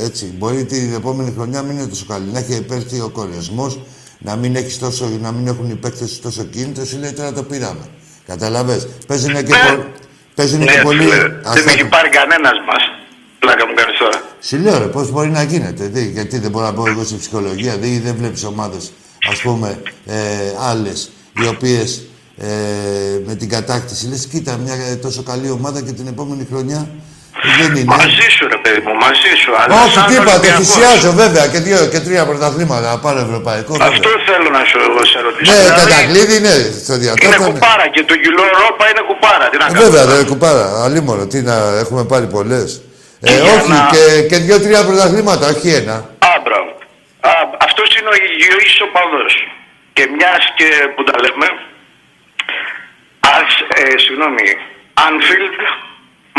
[0.00, 0.34] Ε, έτσι.
[0.38, 2.30] Μπορεί την επόμενη χρονιά να μην είναι τόσο καλή.
[2.32, 3.80] Να έχει επέρθει ο κορεσμός,
[4.18, 6.84] να μην, έχεις τόσο, να μην έχουν οι παίκτες τόσο κίνητο.
[6.84, 7.88] Σου λέει τώρα το πήραμε.
[8.26, 8.88] Καταλαβες.
[9.06, 9.76] Παίζουνε και, Ναι.
[9.76, 9.84] πο...
[10.34, 10.98] Παίζουνε Ναι, και πολύ...
[11.02, 12.82] φίλε, δεν Αυτά- με έχει πάρει κανένας μας.
[13.38, 14.22] Πλάκα μου κάνεις τώρα.
[14.40, 15.88] Σου λέω ρε, πώς μπορεί να γίνεται.
[15.88, 17.76] Τι, γιατί δεν μπορώ να πω εγώ στη ψυχολογία.
[17.78, 18.92] Δεν, δεν βλέπεις ομάδες,
[19.30, 20.14] ας πούμε, ε,
[20.70, 21.10] άλλες,
[21.42, 21.88] οι οποίες
[22.38, 22.46] ε,
[23.26, 26.88] με την κατάκτηση λες, κοίτα, μια ε, τόσο καλή ομάδα και την επόμενη χρονιά
[27.58, 27.84] δεν είναι.
[27.96, 29.50] Μαζί σου, ρε παιδί μου, μαζί σου.
[29.60, 30.66] Αλλά Όχι, σαν τίποτα, το Ολυμπιακός.
[30.66, 33.72] θυσιάζω βέβαια και δύο και τρία πρωταθλήματα να πάρω ευρωπαϊκό.
[33.72, 33.88] βέβαια.
[33.94, 35.52] Αυτό θέλω να σου εγώ σε ρωτήσω.
[35.52, 36.54] Ναι, Δηλαδή, κατακλείδη, ναι,
[36.84, 37.46] στο Είναι διατόφωνο.
[37.46, 37.52] ναι.
[37.58, 39.44] κουπάρα και το γυλό Ευρώπα είναι κουπάρα.
[39.50, 39.80] Τι να Ε, κάνω.
[39.84, 40.64] Βέβαια, δεν κουπάρα.
[40.86, 42.68] Αλίμονο, τι να έχουμε πάρει πολλές.
[43.20, 45.96] Ε, Για όχι, να- και, και δύο-τρία πρωταθλήματα, όχι ένα.
[46.28, 46.70] Α, μπράβο.
[47.30, 47.30] Α,
[47.66, 49.34] αυτός είναι ο υγιής οπαδός.
[49.92, 51.48] Και μιας και που τα λέμε,
[53.20, 53.50] ας,
[53.80, 54.46] ε, συγγνώμη,
[55.06, 55.58] Anfield,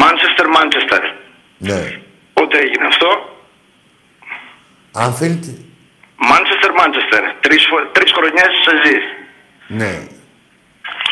[0.03, 1.01] Manchester, Manchester.
[1.57, 1.99] Ναι.
[2.33, 3.09] Πότε έγινε αυτό,
[4.93, 5.43] Άνφιλτ,
[6.31, 7.21] Manchester, Manchester.
[7.41, 9.03] Τρεις, φο- τρεις χρονιές σε ζεις.
[9.67, 10.07] ναι.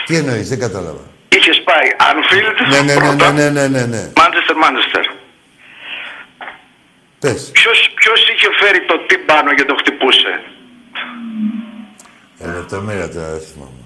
[0.06, 1.04] Τι εννοείς, δεν κατάλαβα.
[1.30, 4.12] Είχες πάει Anfield, Ναι, ναι, ναι, πρώτα, ναι, ναι, ναι, ναι, ναι.
[4.16, 5.06] Manchester, Manchester.
[7.24, 7.42] Πες.
[7.58, 10.34] Ποιος, ποιος είχε φέρει το τύμπανο και το χτυπούσε;
[12.44, 13.82] Ε, λεπτομέρεια τώρα, δεν θυμάμαι.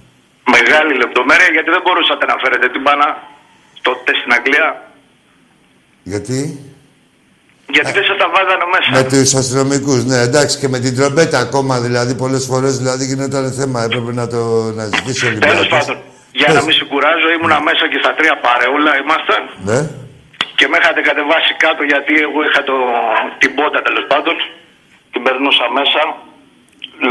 [0.58, 3.08] Μεγάλη λεπτομέρεια γιατί δεν μπορούσατε να φέρετε τύμπανα
[3.88, 4.70] τότε στην Αγγλία.
[6.12, 6.40] Γιατί;
[7.76, 8.90] Γιατί δεν σας τα βάζανε μέσα.
[8.98, 13.44] Με τους αστυνομικούς, ναι, εντάξει, και με την τρομπέτα ακόμα, δηλαδή, πολλές φορές, δηλαδή, γινόταν
[13.60, 14.42] θέμα, έπρεπε να το
[14.78, 15.68] να ζητήσει ο Τέλος Ολυμπιακός.
[15.68, 15.98] πάντων,
[16.40, 19.80] για να μην σε κουράζω, ήμουνα μέσα και στα τρία παρεούλα ήμασταν Ναι.
[20.58, 22.76] Και με είχατε κατεβάσει κάτω γιατί εγώ είχα το,
[23.42, 24.36] την πότα τέλος πάντων.
[25.14, 26.02] Την περνούσα μέσα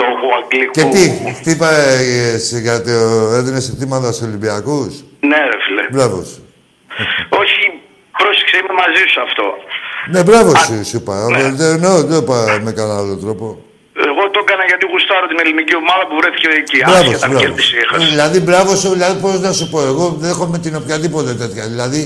[0.01, 0.73] λόγω αγγλικού.
[0.77, 1.03] Και τι,
[1.39, 2.97] χτύπα, ε, σε- για το
[3.39, 4.93] έδινες χτήματα στους Ολυμπιακούς;
[5.31, 5.83] Ναι, ρε φίλε.
[5.95, 6.41] Μπράβος σου.
[7.43, 7.61] Όχι,
[8.21, 9.45] πρόσεξε, είμαι μαζί σου αυτό.
[10.13, 11.15] Ναι, μπράβος σου, σου είπα.
[11.35, 11.39] ναι.
[11.47, 13.47] Ε, Δεν εννοώ, δεν το είπα με κανένα άλλο τρόπο.
[14.11, 16.79] Εγώ το έκανα γιατί γουστάρω την ελληνική ομάδα που βρέθηκε εκεί.
[16.87, 17.43] Μπράβος σου, Άσχετα αν μπράβος.
[17.47, 18.07] κέρδισε ή Ε, έχασε.
[18.13, 21.65] Δηλαδή, μπράβος σου, δηλαδή, πώς να σου πω, εγώ δέχομαι την οποιαδήποτε τέτοια.
[21.73, 22.03] Δηλαδή,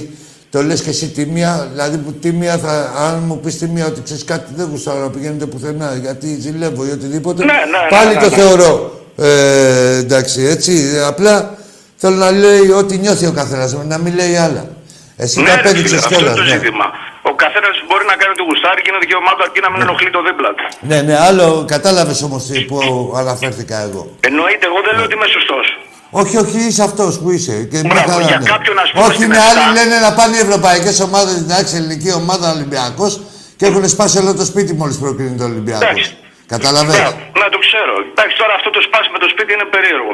[0.51, 3.67] το λες και εσύ τη μία, δηλαδή που τη μία θα, αν μου πεις τη
[3.67, 7.59] μία ότι ξέρεις κάτι δεν γουστάρω να πηγαίνετε πουθενά γιατί ζηλεύω ή οτιδήποτε, Ναι, ναι,
[7.59, 8.37] ναι, πάλι ναι, το ναι.
[8.37, 9.01] θεωρώ.
[9.17, 10.73] Ε, εντάξει, έτσι,
[11.07, 11.55] απλά
[11.97, 14.69] θέλω να λέει ό,τι νιώθει ο καθένας, να μην λέει άλλα.
[15.17, 16.59] Εσύ Ναι, τα ρε φίλε, απέδειξες αυτό κιόλας, είναι το ναι.
[16.59, 16.87] ζήτημα.
[17.23, 20.11] Ο καθένας μπορεί να κάνει το γουστάρι και είναι δικαίωμά του αρκεί να μην ενοχλεί
[20.17, 20.65] το δίπλα του.
[20.91, 22.77] Ναι, ναι, άλλο κατάλαβες όμως που
[23.23, 24.03] αναφέρθηκα εγώ.
[24.29, 25.67] Εννοείται, εγώ δεν λέω ότι είμαι σωστός.
[26.11, 27.53] Όχι, όχι, είσαι αυτός που είσαι.
[27.71, 28.45] Και μια Μπράβο, χαρά, για ναι.
[28.53, 29.51] κάποιον, ας πούμε, Όχι, στην είναι Εφτά.
[29.51, 33.13] άλλοι λένε να πάνε οι ευρωπαϊκές ομάδες, εντάξει, ελληνική ομάδα Ολυμπιακός
[33.57, 35.85] και έχουν σπάσει όλο το σπίτι μόλις προκρίνει το Ολυμπιακό.
[35.85, 36.09] Εντάξει.
[36.55, 36.99] Καταλαβαίνω.
[36.99, 37.93] Μπράβο, Ναι, το ξέρω.
[38.13, 40.13] Εντάξει, τώρα αυτό το σπάσει με το σπίτι είναι περίεργο.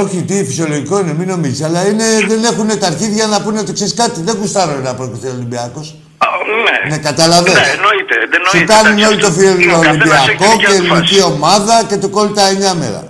[0.00, 1.62] Όχι, τι φυσιολογικό είναι, μην νομίζεις.
[1.66, 4.18] Αλλά είναι, δεν έχουν τα αρχίδια να πούνε ότι ξέρεις κάτι.
[4.28, 5.86] Δεν γουστάρω να προκριθεί ο Ολυμπιακός.
[6.24, 6.26] Α,
[6.66, 6.76] Ναι.
[6.90, 7.58] Ναι, καταλαβαίνω.
[7.60, 8.16] Ναι, εννοείται.
[8.32, 8.72] δεν Σου εννοείται.
[8.74, 11.14] κάνουν Εντάξει, όλοι το αυτό- φίλο ο καθένας έχει Ολυμπιακό τη δικιά και του ελληνική
[11.20, 11.32] φάση.
[11.32, 13.02] ομάδα και του κόλλει τα 9 μέρα.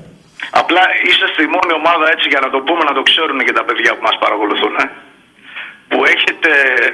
[0.61, 3.64] Απλά είσαστε η μόνη ομάδα έτσι για να το πούμε, να το ξέρουν και τα
[3.66, 4.74] παιδιά που μας παρακολουθούν.
[4.84, 4.86] Ε.
[5.90, 6.50] Που έχετε,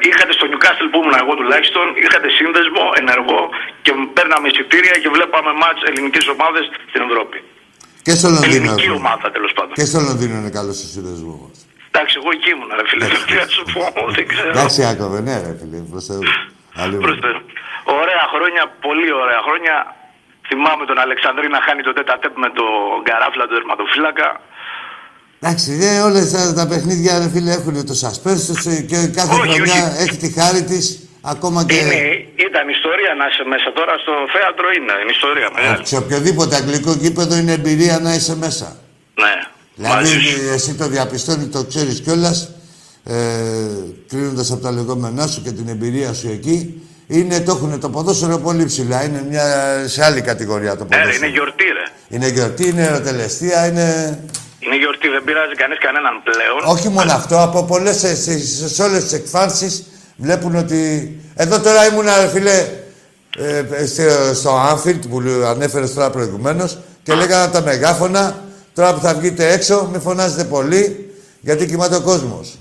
[0.09, 3.43] είχατε στο Newcastle που ήμουν εγώ τουλάχιστον, είχατε σύνδεσμο ενεργό
[3.85, 7.39] και παίρναμε εισιτήρια και βλέπαμε μάτς ελληνικές ομάδες στην Ευρώπη.
[8.07, 8.55] Και στο Λονδίνο.
[8.55, 9.01] Ελληνική έχουμε.
[9.03, 9.75] ομάδα τέλος πάντων.
[9.79, 11.59] Και στο Λονδίνο είναι καλό ο σύνδεσμός μας.
[11.91, 13.07] Εντάξει, εγώ εκεί ήμουν, ρε φίλε.
[13.29, 13.83] Τι να σου πω,
[14.17, 14.51] δεν ξέρω.
[14.57, 16.23] Εντάξει, Άκοβε, ναι, ρε φίλε, προς Θεού.
[16.83, 16.99] Αλλού.
[17.07, 17.39] Προς Θεού.
[18.01, 19.75] Ωραία χρόνια, πολύ ωραία χρόνια.
[20.51, 22.71] Θυμάμαι τον Αλεξανδρή να χάνει το τέτα τέπ με τον
[23.05, 24.29] Γκαράφλα, τον τερματοφύλακα.
[25.43, 29.35] Εντάξει, ε, όλες τα, τα παιχνίδια, ρε φίλε, έχουν το suspense τους, ε, και κάθε
[29.35, 30.03] Όχι, χρονιά όχι.
[30.03, 30.85] έχει τη χάρη της.
[31.35, 31.95] Ακόμα και Είναι,
[32.49, 35.87] ήταν ιστορία να είσαι μέσα τώρα στο θέατρο, είναι, είναι ιστορία μεγάλη.
[35.87, 38.77] σε οποιοδήποτε αγγλικό γήπεδο είναι εμπειρία να είσαι μέσα.
[39.23, 39.35] Ναι,
[39.89, 40.53] μαζί Δηλαδή, σου.
[40.55, 42.39] εσύ το διαπιστώνεις, το ξέρεις κιόλας,
[43.05, 43.15] ε,
[44.09, 46.83] κρίνοντας από τα λεγόμενά σου και την εμπειρία σου εκεί.
[47.13, 49.05] Είναι, το έχουν το ποδόσφαιρο πολύ ψηλά.
[49.05, 49.45] Είναι μια,
[49.87, 51.25] σε άλλη κατηγορία το Ναι, ρε, ποδόσφαιρο.
[51.27, 51.85] είναι γιορτή, ρε.
[52.17, 54.19] είναι γιορτή, είναι ερωτελεστία, είναι.
[54.59, 56.75] Είναι γιορτή, δεν πειράζει κανείς κανέναν πλέον.
[56.77, 58.39] Όχι μόνο αυτό, από πολλές σε, σε,
[58.69, 59.85] σε όλες τις εκφάνσεις
[60.17, 60.81] βλέπουν ότι.
[61.35, 62.67] Εδώ τώρα ήμουν, ρε φίλε,
[63.39, 68.45] ε, στο, στο Anfield που ανέφερες τώρα προηγουμένως και λέγανε τα μεγάφωνα.
[68.75, 72.59] Τώρα που θα βγείτε έξω, μην φωνάζετε πολύ, γιατί κοιμάται ο κόσμος.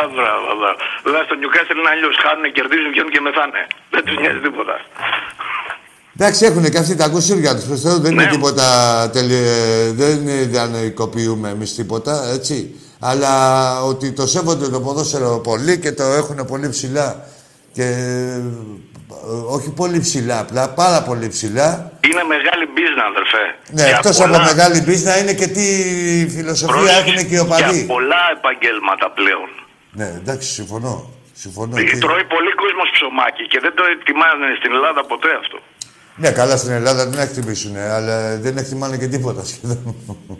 [0.00, 0.76] Α, μπράβο, α, μπράβο, μπράβο.
[1.06, 2.14] Βέβαια στο Newcastle είναι αλλιώς.
[2.24, 3.60] Χάνουν, κερδίζουν, βγαίνουν και μεθάνε.
[3.94, 4.74] Δεν τους νοιάζει τίποτα.
[6.16, 7.80] Εντάξει, έχουν και αυτοί τα κουσούρια τους.
[8.04, 8.30] δεν είναι Ναι.
[8.30, 8.66] τίποτα.
[9.12, 9.40] Τελε...
[10.00, 10.16] Δεν
[10.50, 12.56] διανοικοποιούμε εμείς τίποτα, έτσι.
[13.00, 13.32] Αλλά
[13.82, 17.24] ότι το σέβονται το ποδόσφαιρο πολύ και το έχουν πολύ ψηλά.
[17.72, 18.40] Και ε,
[19.50, 21.92] όχι πολύ ψηλά, απλά πάρα πολύ ψηλά.
[22.10, 23.44] Είναι μεγάλη business, αδερφέ.
[23.70, 25.64] Ναι, Για εκτός πολλά- από μεγάλη μπίζνα είναι και τι
[26.34, 27.76] φιλοσοφία πρόσεξε, έχουν και οι οπαδοί.
[27.78, 29.48] Για πολλά επαγγέλματα πλέον.
[29.98, 31.10] Ναι, εντάξει, συμφωνώ.
[31.32, 31.76] Συμφωνώ.
[31.78, 35.58] Ε, Και- Τρώει πολύ κόσμος ψωμάκι και δεν το εκτιμάνε στην Ελλάδα ποτέ αυτό.
[36.22, 39.80] Ναι, καλά στην Ελλάδα δεν εκτιμήσουν, αλλά δεν εκτιμάνε και τίποτα σχεδόν.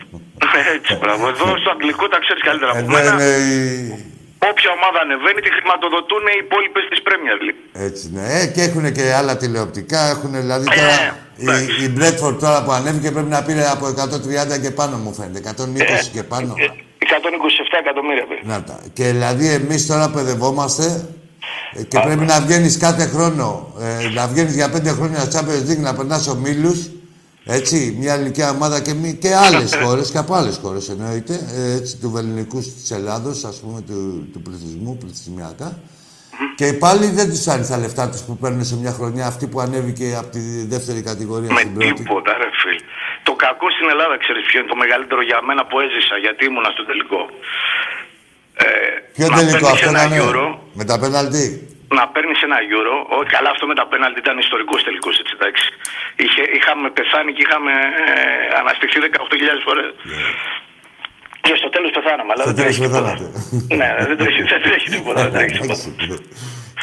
[0.75, 1.27] Έτσι, μπράβο.
[1.33, 3.11] Εδώ στο αγγλικό τα ξέρεις καλύτερα από Εδώ μένα.
[3.13, 4.09] είναι η-
[4.51, 7.61] Όποια ομάδα ανεβαίνει τη χρηματοδοτούν οι υπόλοιπες της Premier League.
[7.87, 8.23] Έτσι, ναι.
[8.39, 9.99] Ε, και έχουν και άλλα τηλεοπτικά.
[10.13, 10.95] Έχουν δηλαδή Ε, τώρα.
[11.43, 11.71] εντάξει.
[11.81, 15.39] η, η Bradford τώρα που ανέβηκε πρέπει να πήρε από 130 και πάνω μου φαίνεται.
[15.39, 16.53] 120 και πάνω.
[16.57, 16.65] Ε,
[17.05, 18.41] 127 εκατομμύρια πήρε.
[18.43, 18.79] Να τα.
[18.93, 21.09] Και δηλαδή εμείς τώρα παιδευόμαστε
[21.73, 23.73] ε, και πρέπει να βγαίνεις κάθε χρόνο.
[23.79, 26.85] Ε, να βγαίνεις για πέντε χρόνια στο Champions League να περνάς ομίλου.
[27.45, 31.39] Έτσι, μια ελληνική ομάδα και, μη- και άλλες χώρες και από άλλες χώρες εννοείται.
[31.55, 35.79] Ε, έτσι, του ελληνικού της Ελλάδος, ας πούμε, του, του πληθυσμού, πληθυσμιακά.
[36.55, 39.59] Και πάλι δεν τους φτάνει τα λεφτά τους που παίρνουν σε μια χρονιά αυτή που
[39.59, 41.93] ανέβηκε από τη δεύτερη κατηγορία Με στην πρώτη.
[41.93, 42.79] τίποτα, ρε φίλ.
[43.27, 46.69] Το κακό στην Ελλάδα, ξέρεις ποιο είναι το μεγαλύτερο για μένα που έζησα, γιατί ήμουνα
[46.75, 47.21] στο τελικό.
[48.63, 48.67] Ε,
[49.17, 50.45] Ποιο να τελικό παίρνεις αυτό ένα να είναι; Euro,
[50.79, 51.43] Με τα πέναλτι;
[51.99, 52.95] να παίρνεις ένα euro.
[53.17, 55.65] Όχι, καλά, αυτό με τα πέναλτι ήταν ιστορικός τελικός, έτσι εντάξει.
[56.23, 57.71] Είχε, είχαμε πεθάνει και είχαμε
[58.11, 58.13] ε,
[58.61, 59.89] αναστηθεί 18.000 φορές.
[61.45, 63.11] Και στο τέλος πεθάναμε, αλλά Στο δεν τέλος τρέχει τίποτα.
[63.11, 63.25] πεθάνατε.
[63.79, 65.21] ναι, δεν τρέχει, δεν τρέχει τίποτα.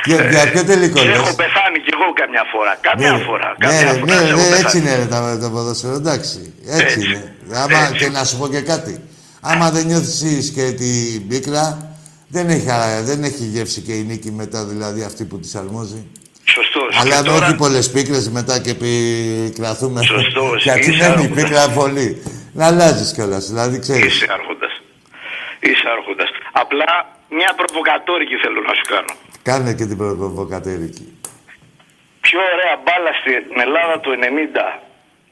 [0.06, 0.32] Δεν τρέχει τίποτα.
[0.32, 2.72] Για, για ποιο τελικό Και λες; έχω πεθάνει κι εγώ καμιά φορά.
[2.88, 3.48] Καμιά Ναι, φορά.
[3.58, 4.04] Ναι, Καμιά ρε, φορά.
[4.04, 4.60] ναι, έχω ναι, πεθάνει.
[4.62, 6.38] έτσι είναι ρε, τα, το ποδόσφαιρο, εντάξει.
[6.66, 7.00] Έτσι, Έτσι.
[7.06, 7.34] είναι.
[7.62, 7.98] Άμα, Έτσι.
[7.98, 8.92] και να σου πω και κάτι.
[9.50, 11.64] Άμα δεν νιώθεις και την πίκρα,
[12.28, 16.02] δεν έχει, α, δεν έχει γεύση και η νίκη μετά, δηλαδή αυτή που της αρμόζει.
[16.44, 16.96] Σωστός.
[17.00, 20.02] Αλλά Και δεν τώρα- όχι πολλές πίκρες μετά και πικραθούμε.
[20.02, 21.42] Σωστός, Γιατί είσαι δεν είναι η άρχοντας.
[21.44, 22.22] πίκρα πολύ.
[22.52, 24.04] Να αλλάζεις κιόλας, δηλαδή ξέρεις.
[24.14, 24.72] Είσαι άρχοντας.
[25.60, 26.28] Είσαι άρχοντας.
[26.52, 26.86] Απλά
[27.38, 29.12] μια προβοκατόρικη θέλω να σου κάνω.
[29.48, 31.12] Κάνε και την προβοκατέρικη.
[32.20, 34.82] Πιο ωραία μπάλα στην Ελλάδα του 90.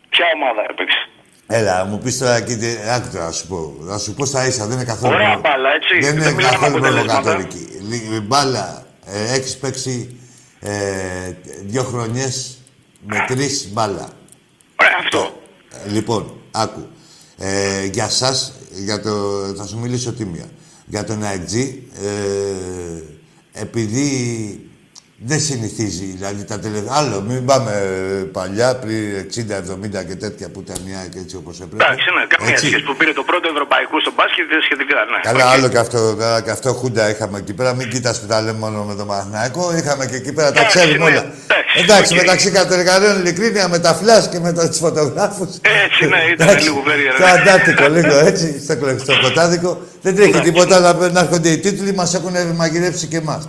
[0.08, 0.98] Ποια ομάδα έπαιξε;
[1.46, 3.74] Έλα, μου πεις τώρα εκεί, τι- άκου τώρα να σου πω.
[3.78, 5.14] Να σου πω στα ίσα, δεν είναι καθόλου...
[5.14, 5.98] Ωραία μπάλα, έτσι.
[6.00, 7.20] Δεν Δεν είναι μιλάμε καθόλου αποτελέσματα.
[7.20, 7.68] προβοκατόρικη.
[7.88, 10.20] Λι- Μπάλα, ε, έχεις παίξει
[10.60, 10.70] ε,
[11.62, 12.58] δύο χρονιές
[13.06, 14.08] με τρεις μπάλα.
[14.80, 15.40] Ωραία, αυτό.
[15.86, 16.86] Ε, λοιπόν, άκου.
[17.38, 19.10] Ε, για σας, για το,
[19.56, 20.44] θα σου μιλήσω τίμια.
[20.86, 21.54] Για τον IG,
[22.04, 23.15] ε,
[23.56, 24.65] επειδή
[25.18, 26.92] Δεν συνηθίζει, δηλαδή τα τελευταία.
[27.00, 28.98] Άλλο, μην πάμε ε, παλιά, πριν
[30.00, 31.82] 60-70 και τέτοια που ήταν μια και έτσι όπως έπρεπε.
[31.84, 32.66] Εντάξει, ναι, καμία Έτσι.
[32.66, 34.98] σχέση που πήρε το πρώτο ευρωπαϊκό στο μπάσκετ σχετικά.
[35.12, 35.18] Ναι.
[35.30, 35.52] Καλά, Οκ.
[35.54, 37.70] άλλο και αυτό, καλά, και αυτό χούντα είχαμε εκεί πέρα.
[37.78, 39.62] Μην κοίτας που τα λέμε μόνο με τον Παναθηναϊκό.
[39.80, 41.22] Είχαμε και εκεί πέρα, τα Εντάξει, ξέρουμε ναι, όλα.
[41.44, 42.18] εντάξει, Εντάξει, οκ.
[42.22, 45.50] μεταξύ κατεργαραίων ειλικρίνεια με τα φλάς και με τους φωτογράφους.
[45.84, 47.16] Έτσι, ναι, ήταν λίγο περίεργο.
[47.16, 49.70] Στο αντάρτικο, λίγο έτσι, στο, κλε- στο κοτάδικο.
[50.02, 53.48] Δεν τρέχει τίποτα, αλλά να έρχονται οι τίτλοι, μας έχουν μαγειρεύσει και εμάς.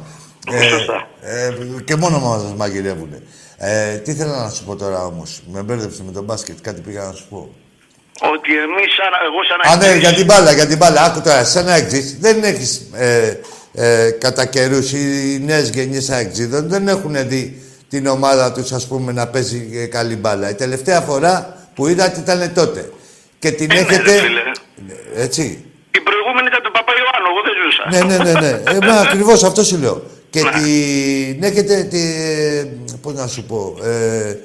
[0.70, 1.08] Σωστά.
[1.22, 1.54] ε,
[1.86, 3.10] και μόνο μα μαγειρεύουν.
[3.58, 5.42] Ε, τι θέλω να σου πω τώρα όμως.
[5.52, 7.50] Με μπέρδεψε με το μπάσκετ, κάτι πήγα να σου πω.
[8.34, 11.02] Ότι εμείς, σαν, εγώ σαν Α, ναι, αεκτζής- για την μπάλα, για την μπάλα.
[11.04, 13.34] Άκου τώρα, σαν αεκτζής, δεν έχεις ε,
[13.74, 19.12] ε, κατά καιρούς οι νέες γενιές αεξίδων δεν έχουν δει την ομάδα τους, ας πούμε,
[19.12, 20.50] να παίζει ε, καλή μπάλα.
[20.50, 22.90] Η τελευταία φορά που είδατε ήταν τότε.
[23.40, 24.12] Και την Ε, ναι, έχετε...
[24.16, 24.42] ρε φίλε.
[25.16, 25.66] Έτσι.
[25.92, 27.84] Η προηγούμενη ήταν του Παπαϊωάννου, εγώ δεν ζούσα.
[27.92, 28.72] Ναι, ναι, ναι, ναι.
[28.72, 30.04] Ε, μα, ακριβώς αυτό σου λέω.
[30.42, 30.60] Και
[31.34, 32.00] την έχετε, τη,
[33.02, 34.36] πώς να σου πω, ε,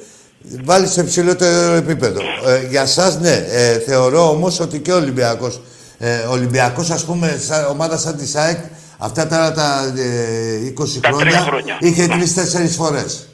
[0.64, 2.20] βάλει σε υψηλότερο επίπεδο.
[2.46, 3.46] Ε, για σας, ναι.
[3.50, 5.60] Ε, θεωρώ όμως ότι και ο Ολυμπιακός,
[5.98, 8.58] ε, ο Ολυμπιακός, ας πούμε, σαν, ομάδα σαν τη ΣΑΕΚ,
[8.98, 11.76] αυτά τώρα τα ε, 20 Τα τρία χρόνια, χρόνια.
[11.80, 13.26] είχε τρεις-τέσσερις φορές.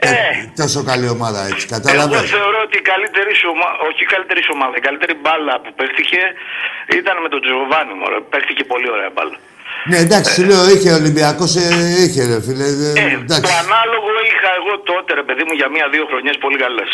[0.00, 0.10] Ε.
[0.62, 2.30] τόσο καλή ομάδα, έτσι, Εγώ κατάλαβες.
[2.36, 5.70] θεωρώ ότι η καλύτερη σου ομάδα, όχι η καλύτερη σου ομάδα, η καλύτερη μπάλα που
[5.78, 6.20] παίχτηκε
[7.00, 7.92] ήταν με τον Τζοβάνι.
[8.00, 8.18] Μωρέ.
[8.32, 9.36] Παίχτηκε πολύ ωραία μπάλα.
[9.86, 11.60] Ναι, εντάξει, σου λέω, είχε Ολυμπιακός, ε,
[12.04, 12.64] είχε ρε φίλε.
[12.64, 13.42] ε, Ε, εντάξει.
[13.42, 16.90] το ανάλογο είχα εγώ τότε, ρε παιδί μου, για μία-δύο χρονιές πολύ καλές.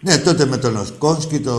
[0.00, 1.56] Ναι, τότε με τον Οσκόνσκι, το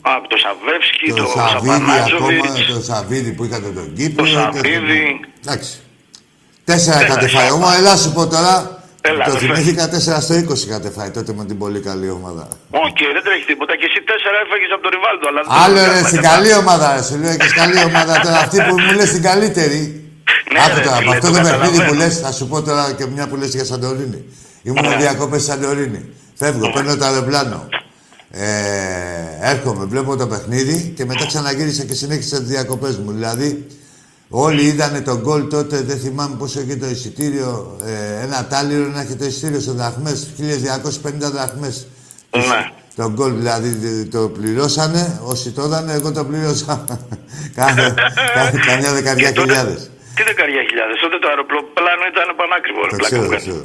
[0.00, 4.24] Από το Σαβεύσκι, το το, Σαββίδι ακόμα, Σαπανάτζοβιτς, το Σαββίδι που είχατε τον Κύπρο.
[4.24, 5.20] το και- Σαββίδι.
[5.46, 5.72] Εντάξει.
[6.64, 7.44] Τέσσερα Τέσσερα είχατε φάει.
[7.46, 7.54] είχα.
[7.54, 8.81] Όμως, ελά σου πω τώρα.
[9.08, 12.44] Έλα, το ρε, θυμήθηκα 4 στο 20 είχατε φάει τότε με την πολύ καλή ομάδα.
[12.86, 13.72] Οκ, δεν τρέχεις τίποτα.
[13.80, 15.24] Και εσύ τέσσερα έφαγες από τον Ριβάλτο.
[15.30, 16.08] Αλλά δεν Άλλο το ρε, κάνουμε.
[16.08, 17.02] στην καλή ομάδα, ρε.
[17.08, 18.38] Σου λέω έχεις καλή ομάδα τώρα.
[18.44, 19.80] Αυτή που μου λες την καλύτερη.
[20.52, 22.00] Ναι, Άκου ρε, τώρα, φίλε, με αυτό το το παιχνίδι που καταλαβαίνω.
[22.02, 24.20] λες, θα σου πω τώρα και μια που λες για Σαντορίνη.
[24.68, 24.96] Ήμουν Ναι.
[25.02, 26.00] διακοπές στη Σαντορίνη.
[26.40, 27.58] Φεύγω, παίρνω το αεροπλάνο.
[28.30, 28.44] Ε,
[29.52, 33.10] έρχομαι, βλέπω το παιχνίδι και μετά ξαναγύρισα και συνέχισα τις διακοπές μου.
[33.12, 33.66] Δηλαδή,
[34.34, 37.76] όλοι είδανε τον γκολ τότε, δεν θυμάμαι πόσο είχε το εισιτήριο.
[37.84, 41.86] Ε, ένα τάλιρο να έχει το εισιτήριο σε δραχμές, 1250 δραχμές.
[42.36, 42.70] Ναι.
[42.96, 46.84] Το γκολ δηλαδή το πληρώσανε, όσοι το έδανε, εγώ το πλήρωσα.
[47.54, 49.90] Κα- κα- Καμιά δεκαριά Και τότε- χιλιάδες.
[50.14, 50.96] Τι δεκαριά χιλιάδες.
[51.02, 52.82] Τότε το αεροπλάνο ήταν πανάκριβο.
[52.84, 53.46] ρε, Το πλάκα ξέρω, μου το κάνεις.
[53.48, 53.62] ξέρω.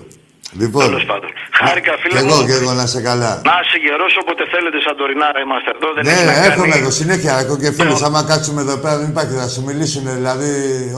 [0.62, 1.30] Λοιπόν, Τέλος πάντων.
[1.60, 2.46] Χάρηκα, κι φίλε εγώ, μου.
[2.48, 3.32] κι εγώ να σε καλά.
[3.50, 5.88] Να σε γερός όποτε θέλετε Σαντορινάρα είμαστε εδώ.
[5.98, 6.82] Δεν Ναι, έχει να έρχομαι κάνει.
[6.82, 7.34] εγώ συνέχεια.
[7.44, 8.00] Έχω και φίλους.
[8.00, 9.34] Το- Άμα κάτσουμε εδώ πέρα, δεν υπάρχει.
[9.42, 10.52] Θα σου μιλήσουν δηλαδή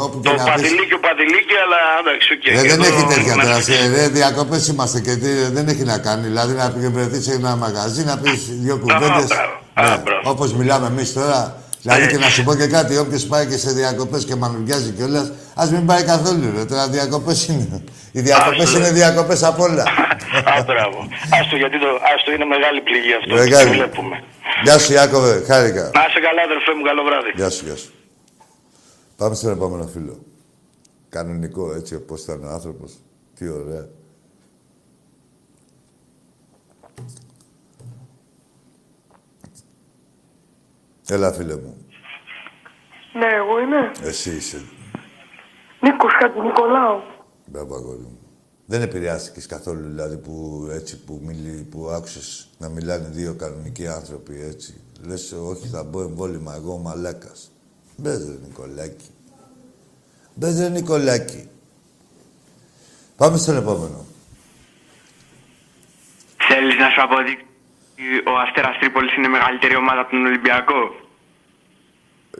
[0.05, 0.51] όπου και Το να πεις.
[0.51, 2.43] παδιλίκι, ο παδιλίκι, αλλά εντάξει, οκ.
[2.45, 3.57] Ε, Και δεν εδώ έχει τέτοια να- τώρα.
[3.67, 6.23] Σε ρε, διακοπές είμαστε και τι- δεν έχει να κάνει.
[6.31, 9.27] Δηλαδή να πήγε βρεθείς σε ένα μαγαζί, να πεις δύο κουβέντες.
[9.33, 9.53] μπράβο.
[9.93, 10.23] Α, μπράβο.
[10.33, 11.39] όπως μιλάμε εμείς τώρα.
[11.81, 15.31] Δηλαδή και να σου πω και κάτι, όποιος πάει και σε διακοπές και μανουριάζει κιόλας,
[15.55, 16.51] ας μην πάει καθόλου.
[16.55, 16.65] Ρε.
[16.65, 17.83] Τώρα διακοπές είναι.
[18.11, 18.93] Οι διακοπές Άστο, είναι ρε.
[18.93, 19.83] διακοπές απ' όλα.
[20.57, 21.07] Α, μπράβο.
[21.39, 23.33] Άστο, γιατί το, άστο είναι μεγάλη πληγή αυτό.
[23.33, 23.69] Μεγάλη.
[23.69, 24.23] Το βλέπουμε.
[24.63, 25.83] Γεια σου Ιάκωβε, χάρηκα.
[25.93, 27.31] Να είσαι καλά, αδερφέ μου, καλό βράδυ.
[27.35, 27.91] Γεια σου, γεια σου.
[29.17, 30.19] Πάμε στον επόμενο φίλο.
[31.09, 32.91] Κανονικό, έτσι όπως ήταν ο άνθρωπος.
[33.37, 33.87] Τι ωραία.
[41.11, 41.85] Έλα, φίλε μου.
[43.13, 43.91] Ναι, εγώ είμαι.
[44.03, 44.61] Εσύ είσαι.
[45.79, 47.01] Νίκος Χατζηνικολάου.
[47.45, 48.19] Μπράβο, αγόρι μου.
[48.65, 54.41] Δεν επηρεάστηκες καθόλου, δηλαδή, που έτσι που, μιλεί, που άκουσες να μιλάνε δύο κανονικοί άνθρωποι,
[54.41, 54.81] έτσι.
[55.07, 57.51] Λες, όχι, θα μπω εμβόλυμα, εγώ ο μαλάκας.
[57.97, 59.09] Μπες, ρε, Νικολάκη.
[60.33, 61.49] Μπες, ρε, Νικολάκη.
[63.17, 64.05] Πάμε στον επόμενο.
[66.47, 67.48] Θέλεις να σου αποδείξω ότι
[68.25, 70.81] ο Αστέρας Τρίπολης είναι μεγαλύτερη ομάδα από τον Ολυμπιακό.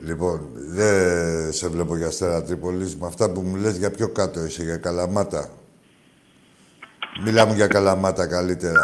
[0.04, 2.96] Λοιπόν, δεν σε βλέπω για Αστέρα Τρίπολης.
[2.96, 5.50] Με αυτά που μου λες, για πιο κάτω είσαι, για Καλαμάτα.
[7.24, 8.80] Μιλάμε για Καλαμάτα καλύτερα.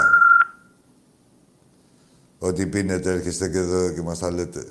[2.39, 4.65] Ό,τι πίνετε, έρχεστε και εδώ και μας τα λέτε.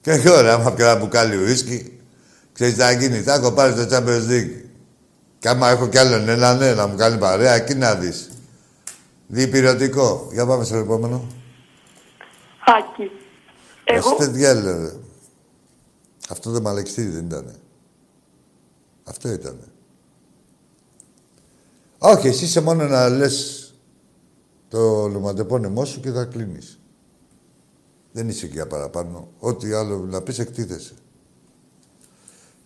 [0.00, 2.00] Και εγώ, ρε, άμα πιω ένα μπουκάλι ουίσκι,
[2.52, 3.20] ξέρεις τι θα γίνει.
[3.20, 4.64] Θα έχω πάρει το Champions League.
[5.38, 8.29] Και άμα έχω κι άλλον ένα, ναι, να μου κάνει παρέα, εκεί να δεις.
[9.32, 10.28] Διπυρωτικό.
[10.32, 11.26] Για πάμε στο επόμενο.
[12.66, 13.10] Άκη.
[13.84, 14.16] Εγώ.
[14.20, 14.96] Ας διάλε, ρε.
[16.28, 17.54] Αυτό το μαλεξίδι δεν ήτανε.
[19.04, 19.64] Αυτό ήτανε.
[21.98, 23.64] Όχι, εσύ είσαι μόνο να λες
[24.68, 26.78] το ονοματεπώνυμό σου και θα κλείνεις.
[28.12, 29.28] Δεν είσαι εκεί για παραπάνω.
[29.38, 30.94] Ό,τι άλλο να πεις εκτίθεσαι.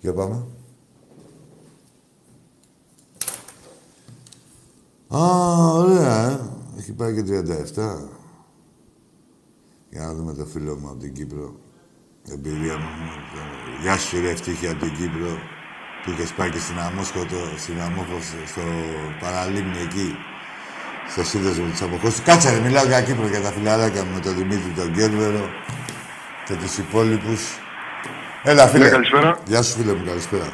[0.01, 0.45] Για πάμε.
[5.09, 5.19] Α,
[5.73, 6.54] ωραία, ε.
[6.79, 8.09] Έχει πάει και 37.
[9.91, 11.55] Για να δούμε το φίλο μου από την Κύπρο.
[12.33, 12.89] Εμπειρία μου.
[13.83, 15.39] Γεια σου ρε ευτύχη από την Κύπρο.
[16.05, 18.63] που είχες πάει και στην Αμόσχοτο, στην Αμόχος, στο
[19.21, 20.17] παραλίμνη εκεί,
[21.09, 22.23] στο σύνδεσμο της Αμοχώς.
[22.23, 25.45] Κάτσε ρε, μιλάω για Κύπρο, για τα φιλαράκια μου, με τον Δημήτρη, τον Γκέρβερο
[26.47, 27.43] και τους υπόλοιπους.
[28.43, 28.85] Έλα, φίλε.
[28.85, 29.39] Ναι, καλησπέρα.
[29.47, 30.49] Γεια σου, φίλε μου, καλησπέρα.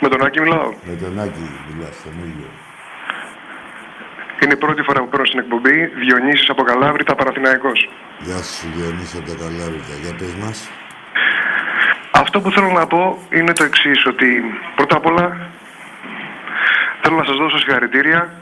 [0.00, 0.68] Με τον Άκη μιλάω.
[0.88, 2.48] Με τον Άκη μιλάς, τον ίδιο.
[4.42, 5.76] Είναι η πρώτη φορά που παίρνω στην εκπομπή.
[6.04, 7.88] Διονύσης από Καλάβρητα, Παραθυναϊκός.
[8.18, 9.94] Γεια σου, Διονύση από τα Καλάβρητα.
[10.02, 10.70] Για πες μας.
[12.10, 14.28] Αυτό που θέλω να πω είναι το εξής ότι
[14.76, 15.26] πρώτα απ' όλα
[17.02, 18.32] θέλω να σας δώσω συγχαρητήρια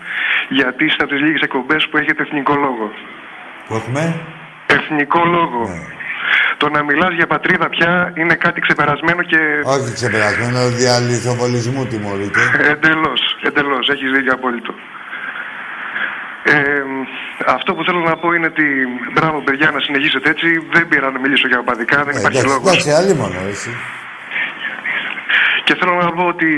[0.49, 2.87] γιατί είστε από τις λίγες εκπομπές που έχετε εθνικό λόγο.
[3.67, 4.21] Που έχουμε;
[4.67, 5.61] Εθνικό λόγο.
[5.69, 5.81] Ναι.
[6.57, 12.41] Το να μιλάς για πατρίδα πια είναι κάτι ξεπερασμένο και Όχι ξεπερασμένο, διαλυθοβολισμού τιμωρείται.
[12.73, 13.89] εντελώς, εντελώς.
[13.89, 14.75] Έχεις δίκιο απόλυτο.
[16.45, 16.83] Ε,
[17.47, 18.65] αυτό που θέλω να πω είναι ότι
[19.15, 20.47] μπράβο παιδιά να συνεχίσετε έτσι.
[20.73, 22.71] Δεν πήρα να μιλήσω για οπαδικά, δεν Ε, υπάρχει εντάξει, λόγος.
[22.71, 23.71] εντάξει, άλλη μόνο, εσύ.
[25.65, 26.49] Και θέλω να πω ότι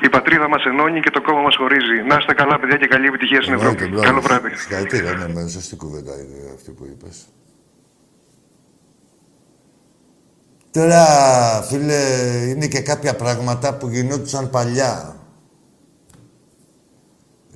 [0.00, 1.96] η πατρίδα μας ενώνει και το κόμμα μας χωρίζει.
[2.08, 3.90] Να είστε καλά παιδιά και καλή επιτυχία στην Εννοείται, Ευρώπη.
[3.92, 4.06] μπράβο.
[4.08, 4.56] Καλό βράδυ.
[4.56, 7.16] Συγχαρητήρια, ναι, με σωστή κουβέντα είναι αυτή που είπες.
[10.70, 11.04] Τώρα,
[11.70, 12.00] φίλε,
[12.48, 15.16] είναι και κάποια πράγματα που γινόντουσαν παλιά.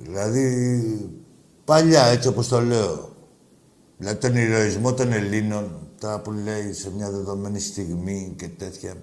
[0.01, 1.09] Δηλαδή,
[1.65, 3.15] παλιά, έτσι όπως το λέω.
[3.97, 8.93] Δηλαδή, τον ηρωισμό των Ελλήνων, τώρα που λέει σε μια δεδομένη στιγμή και τέτοια,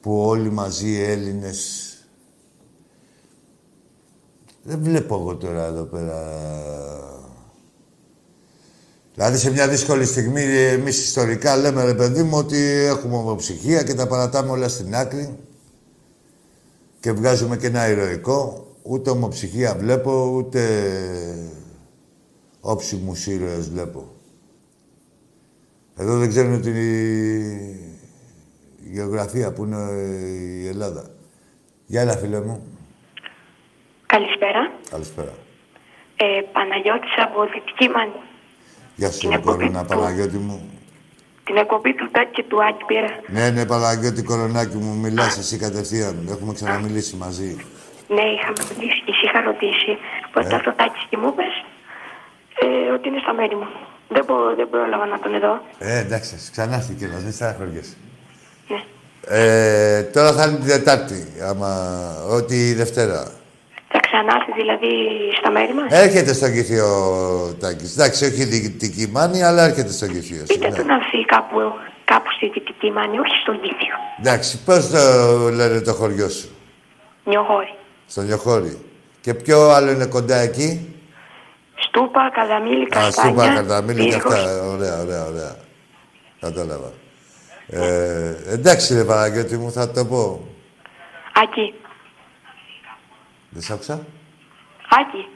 [0.00, 1.86] που όλοι μαζί οι Έλληνες
[4.62, 6.20] δεν βλέπω εγώ τώρα εδώ πέρα.
[9.14, 13.94] Δηλαδή σε μια δύσκολη στιγμή εμείς ιστορικά λέμε ρε παιδί μου ότι έχουμε ομοψυχία και
[13.94, 15.38] τα παρατάμε όλα στην άκρη
[17.00, 18.66] και βγάζουμε και ένα ηρωικό.
[18.82, 20.60] Ούτε ομοψυχία βλέπω, ούτε
[22.60, 24.06] όψιμους ήρωες βλέπω.
[25.96, 26.74] Εδώ δεν ξέρουν την
[28.92, 29.76] γεωγραφία που είναι
[30.62, 31.10] η Ελλάδα.
[31.86, 32.62] Γεια έλα φίλε μου.
[34.06, 34.72] Καλησπέρα.
[34.90, 35.32] Καλησπέρα.
[36.16, 38.12] Ε, Παναγιώτης από Δυτική Μάνη.
[38.96, 40.70] Γεια σου, Την ρε εκπομπή κορώνα, του- Παναγιώτη μου.
[41.44, 43.08] Την εκπομπή του Τάκη και του Άκη πήρα.
[43.28, 46.26] Ναι, ναι, Παναγιώτη, κορονάκι μου, μιλάς εσύ κατευθείαν.
[46.30, 47.56] Έχουμε ξαναμιλήσει μαζί.
[48.16, 49.90] Ναι, είχαμε μιλήσει και εσύ είχα ρωτήσει.
[50.32, 50.54] Πώς Ε.
[50.54, 50.58] ε.
[50.66, 51.54] το Τάκη και μου είπες
[52.62, 53.68] ε, ότι είναι στα μέρη μου.
[54.14, 55.52] Δεν, μπο, δεν πρόλαβα να τον εδώ.
[55.78, 57.96] Ε, εντάξει, ξανάρθει κιόλας, μην στεναχωριέσαι.
[58.68, 58.80] Ναι.
[59.38, 61.70] Ε, τώρα θα είναι την Τετάρτη, άμα...
[62.38, 63.18] Ότι η Δευτέρα.
[63.88, 64.90] Θα ξανάρθει δηλαδή
[65.38, 66.86] στα μέρη μας; Έρχεται στο Κηθείο
[67.60, 67.92] Τάκης.
[67.96, 70.44] Εντάξει, όχι δυτική μάνη, αλλά έρχεται στο Κηθείο.
[70.46, 70.76] Πείτε ναι.
[70.76, 71.58] του να έρθει κάπου,
[72.04, 73.94] κάπου στη Δυτική Μάνη, όχι στο Γήθιο.
[74.18, 74.98] Εντάξει, πώς το
[75.58, 76.48] λένε το χωριό σου,
[77.24, 77.74] Νιοχώρη.
[78.12, 78.78] Στο Νιοχώρι.
[79.20, 80.94] Και ποιο άλλο είναι κοντά εκεί;
[81.74, 83.30] Στούπα, Καδαμίλη, Α, Καστάνια.
[83.30, 84.34] σούπα, καρταμίλη και Πύργος.
[84.34, 84.62] αυτά.
[84.66, 85.56] Ωραία, ωραία, ωραία.
[86.40, 86.92] Κατάλαβα.
[87.66, 90.46] Ε, εντάξει, ρε Παναγιώτη μου, θα το πω.
[91.42, 91.74] Άκη.
[93.48, 94.06] Δεν σ' άκουσα;
[95.00, 95.28] Άκη.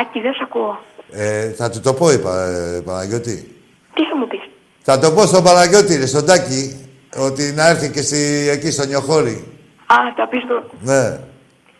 [0.00, 0.80] Άκη, δεν σ' ακούω.
[1.10, 3.56] Ε, θα του το πω, είπα, ε, Παναγιώτη.
[3.94, 4.40] Τι θα μου πεις;
[4.82, 8.84] Θα το πω στον Παναγιώτη, ρε, στον Τάκη, ότι να έρθει και στη, εκεί στο
[8.86, 9.49] Νιοχώρι.
[9.94, 10.56] Α, θα πεις το...
[10.90, 11.04] Ναι.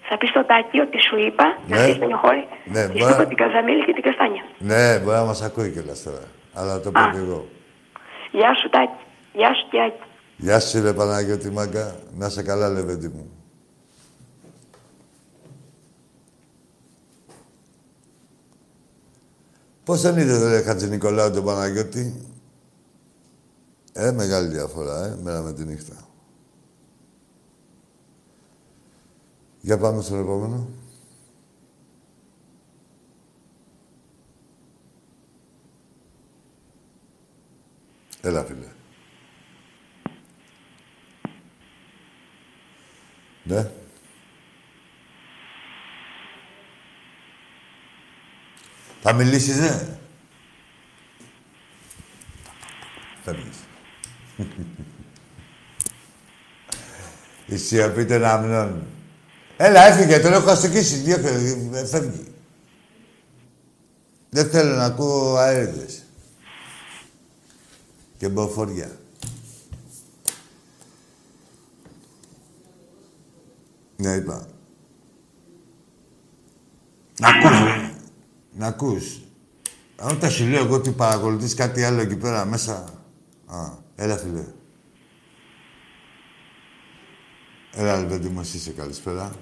[0.09, 1.83] Θα πεις στο Τάκη ότι σου είπα να Ναι.
[1.83, 2.45] έρθει στο Νιοχώρη.
[2.75, 3.03] Ναι, και μπορεί.
[3.03, 4.43] σου είπα την Καζαμίλη και την Καστάνια.
[4.59, 6.25] Ναι, μπορεί να μας ακούει κιόλας τώρα.
[6.55, 7.11] Αλλά θα το πω Α.
[7.11, 7.41] κι εγώ.
[8.33, 8.99] Γεια σου Τάκη.
[9.33, 10.03] Γεια σου και Άκη.
[10.37, 11.95] Γεια σου, ρε Παναγιώτη Μάγκα.
[12.19, 13.31] Να σε καλά, λεβέντη μου.
[19.85, 22.29] Πώς τον είδες, ρε Χατζη Νικολάου, τον Παναγιώτη;
[23.93, 25.95] Ε, μεγάλη διαφορά, ε, μέρα με τη νύχτα.
[29.61, 30.69] Για πάμε στον επόμενο.
[38.21, 38.67] Έλα, φίλε.
[43.43, 43.71] Ναι.
[49.01, 49.99] Θα μιλήσεις, ναι.
[53.23, 53.59] Φεύγεις.
[57.47, 58.87] Η σιωπή των αμνών.
[59.63, 60.97] Έλα, έφυγε, τον έχω αστοκίσει.
[60.97, 61.31] Διώχνε,
[61.79, 62.27] ε, φεύγει.
[64.31, 66.03] Δεν θέλω να ακούω αέριδες.
[68.19, 68.99] Και μποφοριά.
[73.97, 74.47] Ναι, είπα.
[77.21, 77.93] Να ακούς, ρε.
[78.53, 79.21] Να ακούς.
[80.01, 82.73] Όταν σου λέω εγώ ότι παρακολουθείς κάτι άλλο εκεί πέρα μέσα...
[83.47, 84.45] Α, έλα φίλε.
[87.75, 89.33] Έλα, ρε παιδί μου, εσύ είσαι καλησπέρα.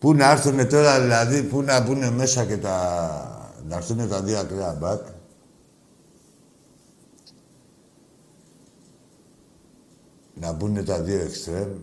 [0.00, 3.54] Πού να έρθουν τώρα, δηλαδή, πού να μπουν μέσα και τα...
[3.68, 5.06] Να έρθουν τα δύο ακραία μπακ;
[10.34, 11.78] Να μπουν τα δύο εξτρέμ.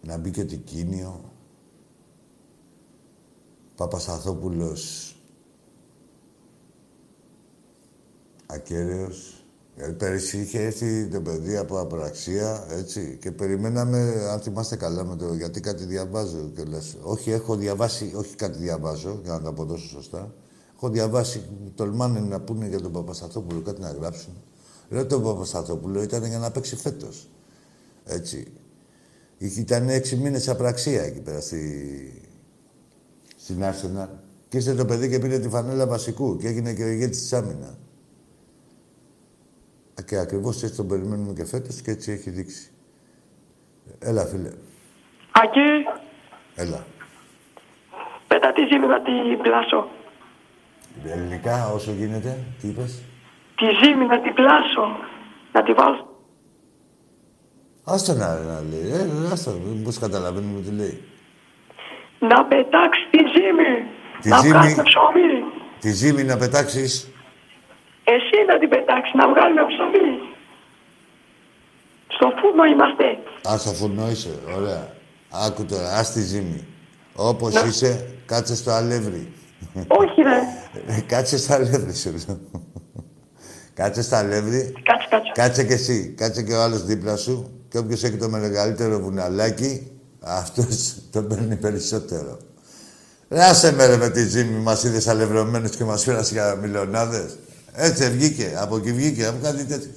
[0.00, 1.32] Να μπει και την Κίνιο.
[3.74, 5.16] Παπασταθόπουλος
[8.46, 9.37] ακέραιος.
[9.80, 15.16] Ε, πέρυσι είχε έρθει το παιδί από απραξία, έτσι, και περιμέναμε, αν θυμάστε καλά με
[15.16, 19.48] το, γιατί κάτι διαβάζω και λες, όχι, έχω διαβάσει, όχι κάτι διαβάζω, για να τα
[19.48, 20.34] αποδώσω σωστά.
[20.76, 21.42] Έχω διαβάσει,
[21.74, 24.32] τολμάνε να πούνε για τον Παπασταθόπουλο κάτι να γράψουν.
[24.88, 27.28] Λέω τον Παπασταθόπουλο ήταν για να παίξει φέτος.
[28.04, 28.52] Έτσι.
[29.38, 31.58] Ήταν έξι μήνες απραξία εκεί πέρα στη...
[33.36, 34.22] στην Άρσενα.
[34.48, 37.32] Και ήρθε το παιδί και πήρε τη φανέλα βασικού και έγινε και ο ηγέτης της
[37.32, 37.78] άμυνας.
[40.06, 42.70] Και ακριβώς έτσι τον περιμένουμε και φέτος και έτσι έχει δείξει.
[43.98, 44.50] Έλα, φίλε.
[45.30, 45.70] Ακή,
[46.54, 46.86] Έλα.
[48.28, 49.88] πέτα τη ζύμη να την πλάσω.
[51.04, 53.02] Ελληνικά, όσο γίνεται, τι είπες;
[53.56, 54.96] Τη ζύμη να την πλάσω.
[55.52, 56.22] Να τη βάλω.
[57.84, 58.90] Άστο να, να λέει.
[58.92, 59.50] Ε, άστο,
[59.84, 61.02] πώς καταλαβαίνουμε τι λέει.
[62.18, 63.86] Να πετάξεις τη ζύμη.
[64.20, 64.52] Τη να ζύμη.
[64.52, 65.44] βγάλουμε ψωμί.
[65.80, 67.10] Τη ζύμη να πετάξεις.
[68.14, 70.10] Εσύ να την πετάξεις, να βγάλουμε ψωμί.
[72.14, 73.06] Στο φούρνο είμαστε.
[73.48, 74.34] Α, στο φουρνό είσαι.
[74.56, 74.84] Ωραία.
[75.46, 76.66] Άκου τώρα, ας τη ζύμη.
[77.14, 79.32] Όπως είσαι, κάτσε στο αλεύρι.
[79.86, 80.38] Όχι ρε.
[80.86, 82.40] Ε, κάτσε στο αλεύρι, σου λέω.
[83.74, 84.72] Κάτσε στο αλεύρι.
[84.82, 85.32] Κάτσε, κάτσε.
[85.34, 86.14] Κάτσε και εσύ.
[86.16, 87.62] Κάτσε και ο άλλος δίπλα σου.
[87.68, 89.90] Και όποιος έχει το μεγαλύτερο βουναλάκι,
[90.20, 92.38] αυτός το παίρνει περισσότερο.
[93.28, 97.38] Ράσε με ρε με τη ζύμη, μας είδες αλευρωμένους και μας φέρασε για μιλιονάδες.
[97.72, 99.90] Έτσι βγήκε, από εκεί βγήκε, από κάτι τέτοιο.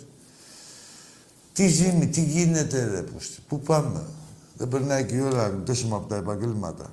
[1.54, 4.06] Τι ζύμη, τι γίνεται ρε, πώς, πού πάμε;
[4.58, 6.90] Δεν περνάει και η ώρα να γλιτώσουμε από τα επαγγέλματα.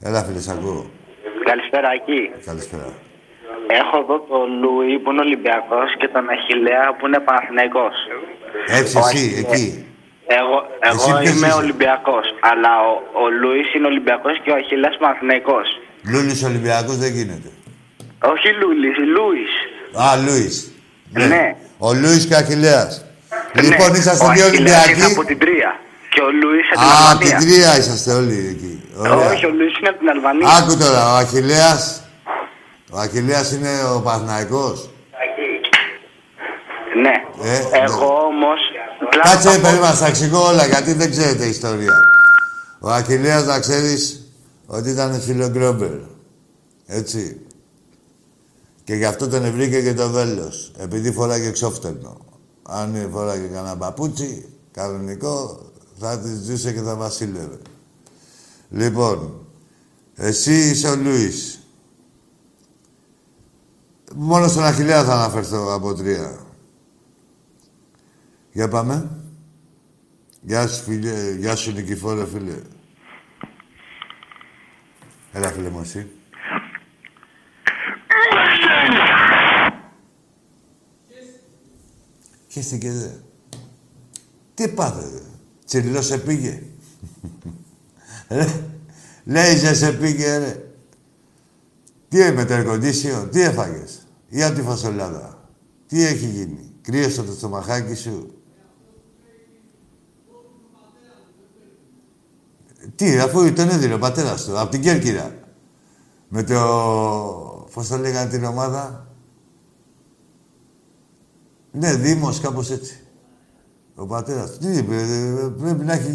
[0.00, 0.90] Έλα φίλε, σ' ακούω.
[1.44, 2.44] Καλησπέρα εκεί.
[2.44, 2.92] Καλησπέρα.
[3.80, 7.94] Έχω εδώ τον Λούι που είναι Ολυμπιακός και τον Αχηλέα που είναι Παναθηναϊκός.
[8.66, 9.86] Έτσι, Ο εσύ, Αχι- εκεί.
[10.40, 10.56] Εγώ,
[10.88, 12.26] Εσύ εγώ ποιος είμαι είσαι; Ολυμπιακός.
[12.50, 15.66] Αλλά ο, ο Λούις είναι Ολυμπιακός και ο Αχηλέα Παναθηναϊκός.
[16.10, 17.50] Λούλης Ολυμπιακός δεν γίνεται.
[18.32, 19.52] Όχι Λούλης, Λούις.
[20.04, 20.56] Α, Λούις.
[21.32, 21.44] Ναι.
[21.78, 22.90] Ο Λούις και ο Αχιλέας.
[23.54, 25.70] Λοιπόν, είσαστε ο δύο Αχιλλέας Ολυμπιακοί; είναι από την Τρία.
[26.12, 27.38] Και ο Λούις από την Α, Αλβανία.
[27.38, 28.74] την τρία είσαστε όλοι εκεί.
[28.96, 29.30] Ωραία.
[29.30, 30.48] Όχι, ο Λούις είναι από την Αλβανία.
[30.58, 32.02] Άκου τώρα, ο Αχιλέας.
[32.90, 34.90] Ο Αχιλέας είναι ο Παναθηναϊκός;
[37.02, 37.14] Ναι.
[37.50, 38.60] Ε, Εγώ όμως.
[39.22, 42.00] Κάτσε, περίμενα, στα εξηγώ όλα, γιατί δεν ξέρετε ιστορία.
[42.80, 44.32] Ο Αχιλέας, να ξέρεις,
[44.66, 45.90] ότι ήταν φιλογκρόμπερ.
[46.86, 47.40] Έτσι.
[48.84, 50.72] Και γι' αυτό τον βρήκε και το βέλος.
[50.78, 52.16] Επειδή φοράγε εξόφτερνο.
[52.62, 55.60] Αν φοράγε κανένα παπούτσι, κανονικό,
[55.98, 57.58] θα τη ζούσε και θα βασίλευε.
[58.70, 59.46] Λοιπόν,
[60.14, 61.62] εσύ είσαι ο Λούις.
[64.14, 66.47] Μόνο στον Αχιλέα θα αναφερθώ από τρία.
[68.52, 69.10] Για πάμε.
[70.40, 71.34] Γεια σου, φίλε.
[71.34, 72.56] Γεια σου, Νικηφόρε, φίλε.
[75.32, 76.10] Έλα, φίλε μου, εσύ.
[82.48, 83.08] Χέστηκε, δε.
[84.54, 85.22] Τι πάθετε.
[85.64, 86.62] Τσιριλός σε πήγε.
[88.28, 88.46] ρε.
[89.24, 90.62] Λέιζε σε πήγε, ρε.
[92.08, 94.06] Τι με το air τι έφαγες.
[94.28, 95.48] Ή από τη φασολάδα.
[95.86, 96.72] Τι έχει γίνει.
[96.82, 98.37] Κρύωσε το στομαχάκι σου.
[102.96, 105.34] Τι, αφού τον έδινε ο πατέρας του, από την Κέρκυρα.
[106.28, 106.58] Με το...
[107.74, 109.06] Πώς το λέγανε την ομάδα;
[111.70, 113.00] Ναι, Δήμος, κάπως έτσι.
[113.94, 114.58] Ο πατέρας του.
[114.58, 116.12] Τι είπε, ε, πρέπει να έχει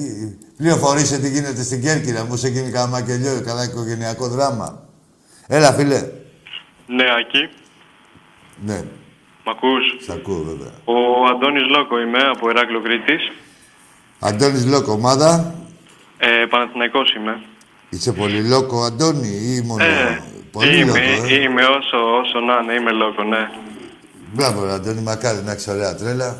[0.57, 2.25] πληροφορήσει τι γίνεται στην Κέρκυρα.
[2.25, 4.87] Μου σε γίνει κανένα μακελιό, καλά οικογενειακό δράμα.
[5.47, 5.99] Έλα, φίλε.
[6.87, 7.49] Ναι, Ακή.
[8.65, 8.83] Ναι,
[9.45, 10.71] Μ' ακούς; σ' ακούω βέβαια.
[10.85, 13.31] Ο Αντώνης Λόκο είμαι από Ηράκλειο Κρήτης.
[14.19, 15.55] Αντώνης Λόκο, ομάδα.
[16.25, 17.41] Ε, Παναθηναϊκός είμαι.
[17.89, 19.83] Είσαι πολύ λόκο, Αντώνη, ή μόνο...
[19.83, 23.49] Ε, πολύ είμαι, λόκο, ε; είμαι όσο, όσο να είναι, είμαι Λόκο, ναι.
[24.33, 26.37] Μπράβο, ρε, Αντώνη, μακάρι να έχεις ωραία τρέλα.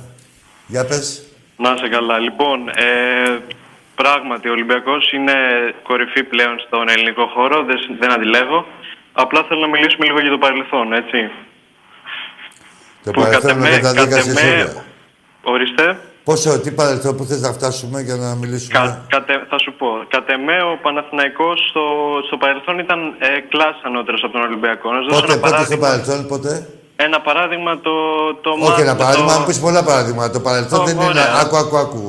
[0.68, 1.24] Για πες.
[1.58, 2.18] Να είσαι καλά.
[2.18, 3.40] Λοιπόν, ε,
[3.96, 5.34] πράγματι ο Ολυμπιακός είναι
[5.84, 8.68] κορυφή πλέον στον ελληνικό χώρο, δεν, δεν αντιλέγω.
[9.14, 11.32] Απλά θέλω να μιλήσουμε λίγο για το παρελθόν, έτσι.
[13.04, 14.84] Το Που παρελθόν με κατ' εμέ- καταδίκασες κατ' εμέ- όλα.
[15.42, 16.00] Ορίστε.
[16.24, 19.88] Πόσο, τι παρελθόν που θες να φτάσουμε για να μιλήσουμε; Κα, κατε- θα σου πω.
[20.08, 21.84] Κατ' εμέ ο Παναθηναϊκός στο,
[22.28, 24.88] στο παρελθόν ήταν ε, κλάσ ανώτερος από τον Ολυμπιακό.
[24.94, 25.88] Να σου δώσω Πότε, ένα πότε στο παράδειγμα.
[25.88, 26.52] παρελθόν, πότε;
[26.96, 27.94] Ένα παράδειγμα το...
[28.46, 30.30] το Όχι ένα το- παράδειγμα, μου πεις πολλά παράδειγμα.
[30.30, 31.06] Το παρελθόν Ω, δεν είναι...
[31.06, 31.30] ωραία.
[31.42, 32.02] Άκου, άκου, άκου.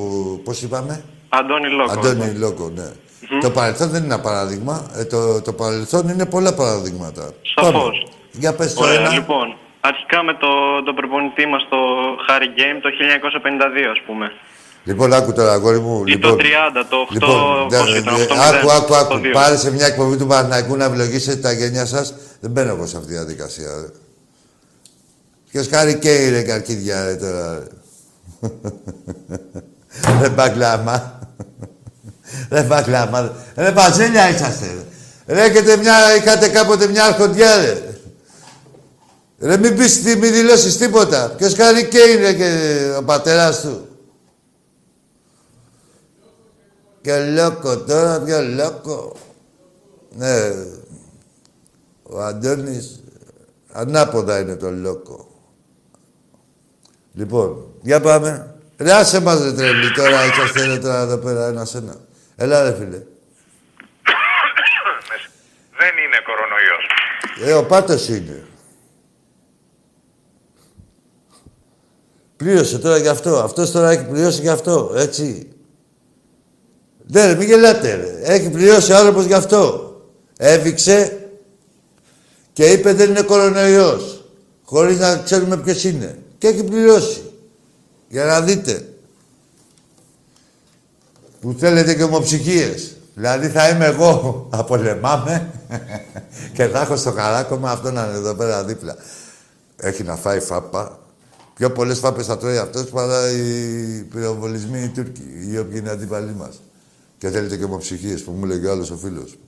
[0.45, 1.93] Πώς είπαμε; Αντώνη Λόκο.
[1.93, 2.89] Αντώνη Λόκο, ναι.
[3.41, 4.87] Το παρελθόν δεν είναι ένα παράδειγμα.
[4.97, 7.25] Ε, το, το παρελθόν είναι πολλά παραδείγματα.
[7.55, 7.73] Σαφώς.
[7.73, 7.91] Πάμε.
[8.33, 9.11] Για πες το Ωραία, ένα.
[9.13, 9.57] λοιπόν.
[9.91, 10.49] Αρχικά με το,
[10.87, 11.79] το προπονητή μας το
[12.29, 14.27] Harry Game το 1952, ας πούμε.
[14.85, 16.03] Λοιπόν, άκου τώρα, αγόρι μου.
[16.07, 19.15] Ή λοιπόν, το 30, το 8, Λοιπόν, πώς δε- ήταν, δε- 8-0, άκου, άκου, άκου.
[19.15, 19.31] 8-2.
[19.33, 22.15] Πάρε σε μια εκπομπή του Παναθηναϊκού να ευλογήσετε τα γενιά σας.
[22.41, 23.69] Δεν μπαίνω εγώ σε αυτή τη διαδικασία.
[23.81, 23.87] Ρε.
[25.51, 27.63] Ποιος χάρη και ρε καρκίδια ρε τώρα.
[30.05, 31.19] Ρε, ρε μπαγκλάμα.
[32.51, 33.33] ρε μπαγκλάμα.
[33.57, 34.67] Ρε μπαζέλια είσαστε.
[35.27, 37.79] Ρε, ρε έχετε μια, είχατε κάποτε μια αρχοντιά ρε.
[39.39, 41.35] Ρε μην πεις, τι- μην δηλώσεις τίποτα.
[41.37, 43.89] Ποιος χάρη και είναι και ο πατέρας του.
[47.01, 49.17] Και λόκο τώρα, πιο λόκο.
[50.17, 50.39] Ναι,
[52.03, 53.03] ο Αντώνης
[53.73, 55.29] ανάποδα είναι το λόκο.
[57.13, 58.55] Λοιπόν, για πάμε.
[58.79, 61.97] Ρε άσε μας ρε τρελή τώρα, είσαστε ρε τώρα εδώ πέρα ένας ένα.
[62.37, 62.97] Έλα ρε φίλε.
[65.79, 66.87] Δεν είναι κορονοϊός.
[67.45, 68.47] Ε, ο πάτος είναι.
[72.37, 73.37] Πλήρωσε τώρα γι' αυτό.
[73.37, 75.49] Αυτός τώρα έχει πληρώσει γι' αυτό, έτσι.
[77.07, 78.33] Ναι, ρε, μην γελάτε, ρε.
[78.35, 79.93] Έχει πληρώσει ο άνθρωπος γι' αυτό.
[80.37, 81.19] Έβηξε
[82.53, 84.25] και είπε δεν είναι κορονοϊός.
[84.65, 86.19] Χωρίς να ξέρουμε ποιος είναι.
[86.39, 87.33] Και έχει πληρώσει.
[88.09, 88.89] Για να δείτε.
[91.41, 92.97] Που θέλετε και ομοψυχίες.
[93.15, 95.51] Δηλαδή θα είμαι εγώ, απολεμάμε
[96.55, 98.97] και θα έχω στο χαράκωμα αυτό να είναι εδώ πέρα δίπλα.
[99.77, 100.99] Έχει να φάει φάπα.
[101.55, 106.35] Πιο πολλές φάπες θα τρώει αυτός παρά οι πυροβολισμοί οι Τούρκοι, οι οποίοι είναι αντίπαλοι
[106.35, 106.61] μας.
[107.19, 109.39] Και θέλετε και ομοψυχίες που μου έλεγε ο άλλος ο φίλος.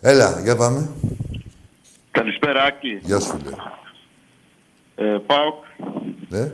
[0.00, 0.88] Έλα, για πάμε.
[2.10, 2.98] Καλησπέρα, Άκη.
[3.02, 3.50] Γεια σου, φίλε.
[4.94, 5.54] Ε, Πάοκ,
[6.28, 6.52] Ναι,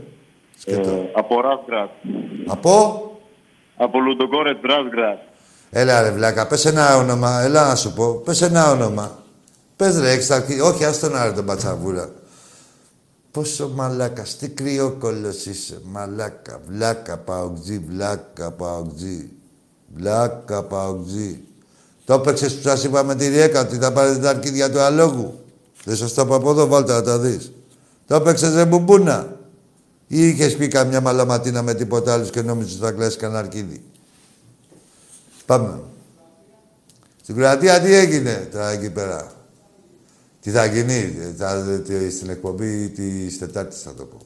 [0.64, 0.80] ε,
[1.14, 1.90] από Ράσγκρατ.
[2.46, 3.02] Από...
[3.76, 5.18] Από Λουντογκόρετ Ράσγκρατ.
[5.70, 7.40] Έλα ρε βλάκα, πες ένα όνομα.
[7.42, 8.14] Έλα να σου πω.
[8.14, 9.22] Πες ένα όνομα.
[9.76, 10.60] Πες ρε, έχεις τα αρχή.
[10.60, 12.10] Όχι, ας τον άρε τον πατσαβούρα.
[13.34, 15.80] Πόσο μαλάκας, τι κρυόκολος είσαι.
[15.84, 19.30] Μαλάκα, βλάκα, παουτζή, βλάκα, παουτζή.
[19.94, 21.40] Βλάκα, παουτζή.
[22.04, 25.40] Το έπαιξες που σας είπα με τη Ριέκα ότι θα πάρετε τα αρκίδια του αλόγου.
[25.84, 27.52] Δεν σας το είπα από εδώ, βάλτε να τα δεις.
[28.06, 29.36] Το έπαιξες ρε μπουμπούνα.
[30.06, 33.82] Ή είχες πει καμιά μαλαματίνα με τίποτα άλλο και νόμιζες ότι θα κλάσεις κανένα αρκίδι.
[35.46, 35.80] Πάμε.
[37.22, 39.32] Στην Κροατία τι έγινε τώρα εκεί πέρα;
[40.44, 44.18] Τι θα γίνει, ε, θα, τι- στην εκπομπή τη Τετάρτη θα το πω.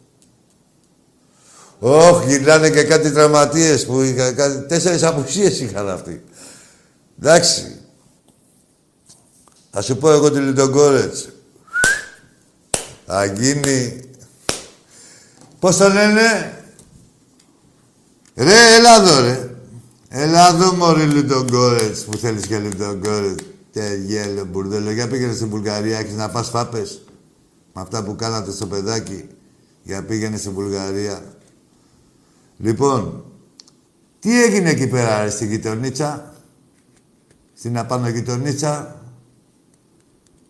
[1.79, 6.23] Όχι, γυρνάνε και κάτι τραυματίες που είχα, κάτι, τέσσερις απουσίες είχαν αυτοί.
[7.21, 7.81] Εντάξει.
[9.71, 11.29] Θα σου πω εγώ τη Λιντογκόρετς.
[13.07, 14.01] Θα γίνει...
[15.59, 16.55] Πώς το λένε;
[18.35, 19.51] Ρε, έλα εδώ, ρε.
[20.09, 23.43] Έλα εδώ, μωρή Λιντογκόρετς, που θέλεις και Λιντογκόρετς.
[23.73, 24.91] Τε γέλο, μπουρδέλο.
[24.91, 27.03] Για πήγαινε στην Βουλγαρία, έχεις να πας φάπες;
[27.73, 29.29] Με αυτά που κάνατε στο παιδάκι.
[29.83, 31.23] Για πήγαινε στην Βουλγαρία.
[32.57, 33.25] Λοιπόν,
[34.19, 36.35] τι έγινε εκεί πέρα, ρε, στην γειτονίτσα;
[37.55, 39.03] Στην απάνω γειτονίτσα;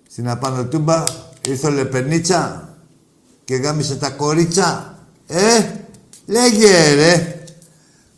[0.09, 1.05] Στην απάνω τούμπα;
[1.49, 2.69] Ήρθε ο Λεπενίτσα.
[3.45, 5.75] Και γάμισε τα κορίτσα; Ε,
[6.27, 7.43] λέγε ρε.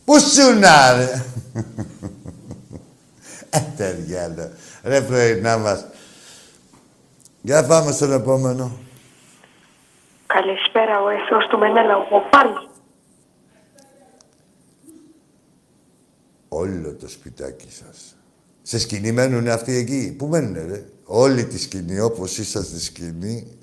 [0.04, 1.24] Πού σου να ρε;
[3.50, 4.50] Ε, τεριάλο.
[4.82, 5.84] Ρε πρωινά μας.
[7.42, 8.78] Για πάμε στον επόμενο.
[10.26, 12.68] Καλησπέρα, ο εχθρός του Μενέλα, ο πάλι.
[16.48, 18.16] Όλο το σπιτάκι σας.
[18.62, 23.58] Σε σκηνή μένουν αυτοί εκεί; Πού μένουνε, ρε; Όλη τη σκηνή, όπως είσαστε στη σκηνή.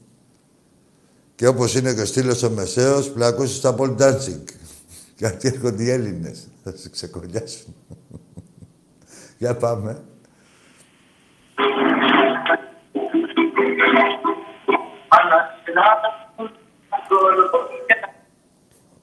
[1.36, 4.44] Και όπως είναι και ο στήλος ο Μεσαίος, πλακώσεις στα Paul Dancing.
[5.18, 6.48] Γιατί έρχονται οι Έλληνες.
[6.64, 7.76] Θα σε ξεκολλιάσουν.
[9.40, 10.04] Για πάμε.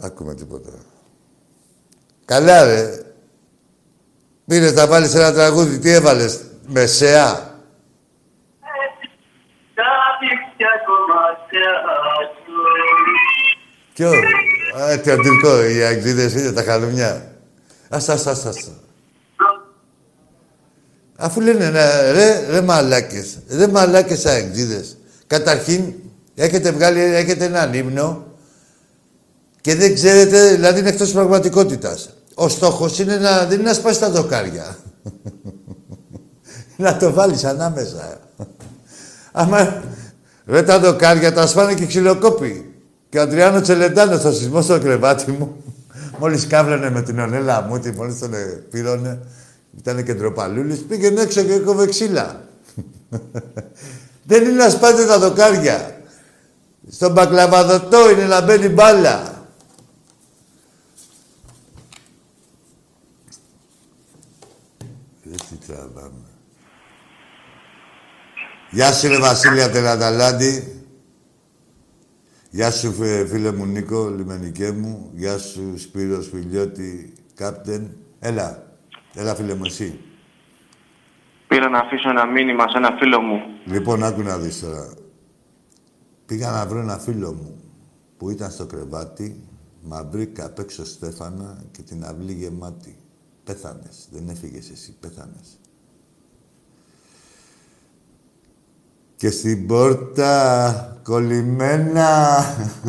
[0.00, 0.70] Ακούμε τίποτα.
[2.24, 3.02] Καλά, ρε.
[4.46, 5.78] Πήρες να βάλεις ένα τραγούδι.
[5.78, 6.44] Τι έβαλες.
[6.66, 7.52] Μεσαία;
[13.94, 14.10] Ποιο.
[14.82, 15.64] Α, τι αντιλικό.
[15.64, 17.36] Οι αγγλίδες είναι τα χαλουμιά.
[17.88, 18.83] Ας, ας, ας, ας.
[21.16, 23.38] Αφού λένε, ναι, ρε, ρε μαλάκες.
[23.48, 24.96] Ρε μαλάκες αγγλίδες.
[25.26, 25.92] Καταρχήν,
[26.34, 28.24] έχετε βγάλει, έχετε έναν ύμνο
[29.60, 32.10] και δεν ξέρετε, δηλαδή είναι εκτός πραγματικότητας.
[32.34, 34.76] Ο στόχος είναι να, δεν είναι να σπάσεις τα δοκάρια.
[36.76, 38.20] να το βάλεις ανάμεσα.
[39.32, 39.82] Άμα,
[40.46, 42.74] Ρε τα δοκάρια τα σπάνε και ξυλοκόπη.
[43.08, 45.56] Και ο Αντριάνο Τσελεντάνος στο σεισμό στο κρεβάτι μου.
[46.18, 48.30] Μόλις κάβλωνε με την ονέλα μου, τι μόλις τον
[48.70, 49.18] πήρωνε.
[49.78, 50.74] Ήταν και ντροπαλούλη.
[50.76, 52.48] Πήγαινε έξω και έκοβε ξύλα.
[54.24, 56.02] Δεν είναι να σπάτε τα δοκάρια.
[56.90, 59.46] Στον μπακλαβαδοτό είναι να μπαίνει μπάλα.
[65.22, 66.24] Δεν τι τραβάμε.
[68.70, 70.82] Γεια σου, ρε Βασίλεια Τελαταλάντη.
[72.50, 75.10] Γεια σου, φι- φίλε μου Νίκο, λιμενικέ μου.
[75.14, 77.96] Γεια σου, Σπύρος Φιλιώτη, κάπτεν.
[78.18, 78.63] Έλα,
[79.14, 80.00] έλα φίλε μου εσύ.
[81.46, 83.42] Πήρα να αφήσω ένα μήνυμα σε ένα φίλο μου.
[83.64, 84.88] Λοιπόν, άκου να δεις τώρα.
[86.26, 87.62] Πήγα να βρω ένα φίλο μου
[88.16, 89.40] που ήταν στο κρεβάτι,
[89.82, 92.96] μα βρήκα απ' έξω Στέφανα και την αυλή γεμάτη.
[93.44, 95.58] Πέθανες, δεν έφυγες εσύ, πέθανες.
[99.16, 102.44] Και στην πόρτα κολλημένα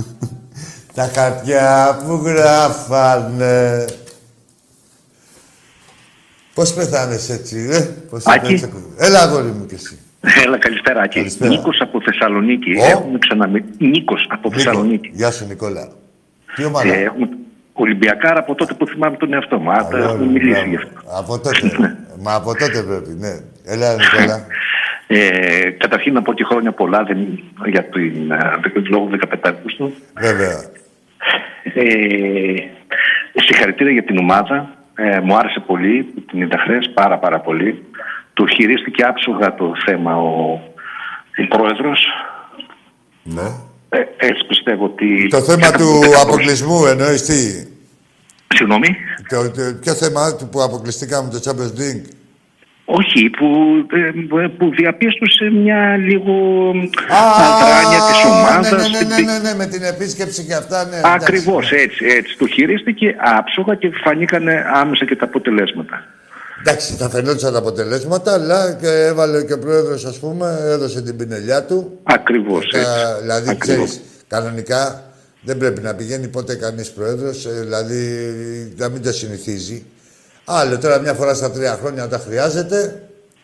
[0.95, 3.85] τα χαρτιά που γράφανε.
[6.55, 7.79] Πώς πεθάνες έτσι, ρε,
[8.09, 8.51] πώς Άκη.
[8.53, 8.83] πέθανες.
[8.97, 9.99] Έλα, αγόρι μου κι εσύ.
[10.45, 11.17] Έλα, καλησπέρα, Άκη.
[11.17, 11.49] Καλησπέρα.
[11.49, 12.71] Νίκος από Θεσσαλονίκη.
[12.79, 13.71] Ο; Έχουμε ξαναμιλήσει.
[13.77, 15.09] Νίκος από Νίκο, Θεσσαλονίκη.
[15.13, 15.87] Γεια σου, Νικόλα.
[16.55, 17.29] Τι ομάδα; Ε, έχουμε
[17.73, 19.71] Ολυμπιακάρα από τότε που θυμάμαι τον εαυτό μου.
[19.71, 20.69] Άρα Ωραία, έχουμε μιλήσει μπράβο.
[20.69, 20.89] γι' αυτό.
[21.17, 21.97] Από τότε.
[22.21, 23.33] Μα από τότε πρέπει, ναι.
[23.65, 24.45] Έλα, Νικόλα.
[25.07, 27.17] Ε, καταρχήν να πω και χρόνια πολλά δεν,
[27.65, 29.93] για την ε, λόγω 15 Αυγούστου.
[30.19, 30.63] Βέβαια.
[31.73, 31.83] Ε,
[33.35, 34.69] συγχαρητήρια για την ομάδα.
[34.95, 37.85] Ε, μου άρεσε πολύ που την είδα χθες, πάρα πάρα πολύ.
[38.33, 40.51] Το χειρίστηκε άψογα το θέμα ο,
[41.37, 42.07] ο πρόεδρος.
[43.23, 43.47] Ναι.
[43.89, 45.27] Ε, έτσι πιστεύω ότι...
[45.27, 47.67] Το θέμα του αποκλεισμού εννοείς τι;
[48.55, 48.95] Συγγνώμη.
[49.27, 52.05] Το, το, ποιο θέμα του που αποκλειστήκαμε το Champions League;
[52.85, 53.47] Όχι, που,
[54.37, 56.33] ε, που διαπίστωσε μια λίγο
[57.09, 58.91] αδράνεια της ομάδας.
[58.91, 60.97] Ναι, ναι, ναι, ναι, ναι, με την επίσκεψη και αυτά, ναι.
[60.97, 61.11] εντάξει.
[61.21, 62.37] Ακριβώς έτσι, έτσι.
[62.37, 66.03] Το χειρίστηκε άψογα και φανήκανε άμεσα και τα αποτελέσματα.
[66.59, 71.15] Εντάξει, θα φαινόντουσαν τα αποτελέσματα, αλλά και έβαλε και ο πρόεδρος, ας πούμε, έδωσε την
[71.17, 71.99] πινελιά του.
[72.03, 72.91] Ακριβώς Τα- έτσι.
[73.21, 73.85] δηλαδή, Ακριβώς.
[73.89, 75.03] ξέρεις, κανονικά
[75.41, 78.01] δεν πρέπει να πηγαίνει ποτέ κανείς πρόεδρος, ε, δηλαδή
[78.77, 79.85] να μην το συνηθίζει.
[80.45, 83.01] Άλλο τώρα μια φορά στα τρία χρόνια όταν χρειάζεται,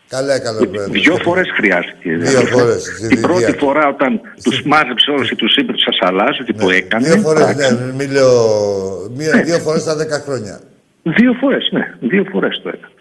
[0.07, 1.01] καλά έκανε ο πρόεδρος.
[1.01, 2.15] Δύο φορές χρειάστηκε.
[2.15, 3.65] Δύο φορές, στη Την πρώτη θητεία του.
[3.65, 7.07] φορά όταν τους μάζεψε όλους και τους είπε τους ασαλάζει και το έκανε.
[7.07, 7.73] Δύο φορές, εντάξει.
[7.73, 8.33] ναι, μην λέω,
[9.17, 10.59] μία, δύο φορές στα δέκα χρόνια.
[11.03, 11.93] Δύο φορές, ναι.
[11.99, 12.93] Δύο φορές το έκανε.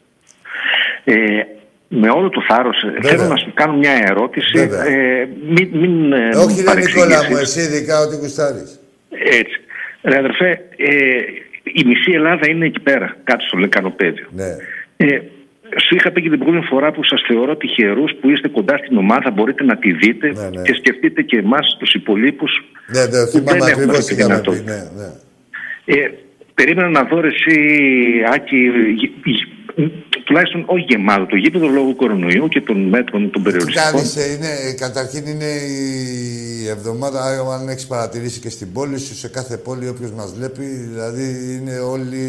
[1.05, 1.43] Ε,
[1.89, 4.59] με όλο το θάρρος, ε, θέλω να σου κάνω μια ερώτηση.
[4.59, 4.85] Βέβαια.
[4.87, 7.07] Ε, μην μην ε, Όχι ρε παρεξηγήσεις.
[7.09, 8.79] Νικόλα μου, εσύ ειδικά ό,τι γουστάρεις.
[9.11, 9.61] Έτσι.
[10.03, 10.89] Ρε αδερφέ, ε,
[11.75, 14.27] η μισή Ελλάδα είναι εκεί πέρα, κάτω στο λεκανοπέδιο.
[14.31, 14.57] Ναι.
[14.97, 15.21] Ε,
[15.87, 18.97] σου είχα πει και την προηγούμενη φορά που σας θεωρώ τυχερούς που είστε κοντά στην
[18.97, 20.63] ομάδα, μπορείτε να τη δείτε ναι.
[20.63, 22.53] και σκεφτείτε και εμάς τους υπολείπους
[22.87, 24.73] Ναι, το που θυμάμαι δεν έχουμε ακριβώς αυτή τι τη είχαμε πει, δυνατότητα.
[24.73, 26.03] ναι, ναι.
[26.05, 26.11] Ε,
[26.55, 27.57] περίμενα να δω ρε εσύ,
[28.35, 28.57] Άκη,
[28.97, 29.49] γε- γε-
[30.25, 33.93] τουλάχιστον όχι γεμάτο το γήπεδο λόγω κορονοϊού και των μέτρων των περιοριστικών.
[33.93, 35.51] Κάνεις, ε, είναι, καταρχήν είναι
[36.65, 37.21] η εβδομάδα,
[37.61, 41.79] αν έχεις παρατηρήσει και στην πόλη σου, σε κάθε πόλη όποιος μας βλέπει, δηλαδή είναι
[41.79, 42.23] όλοι,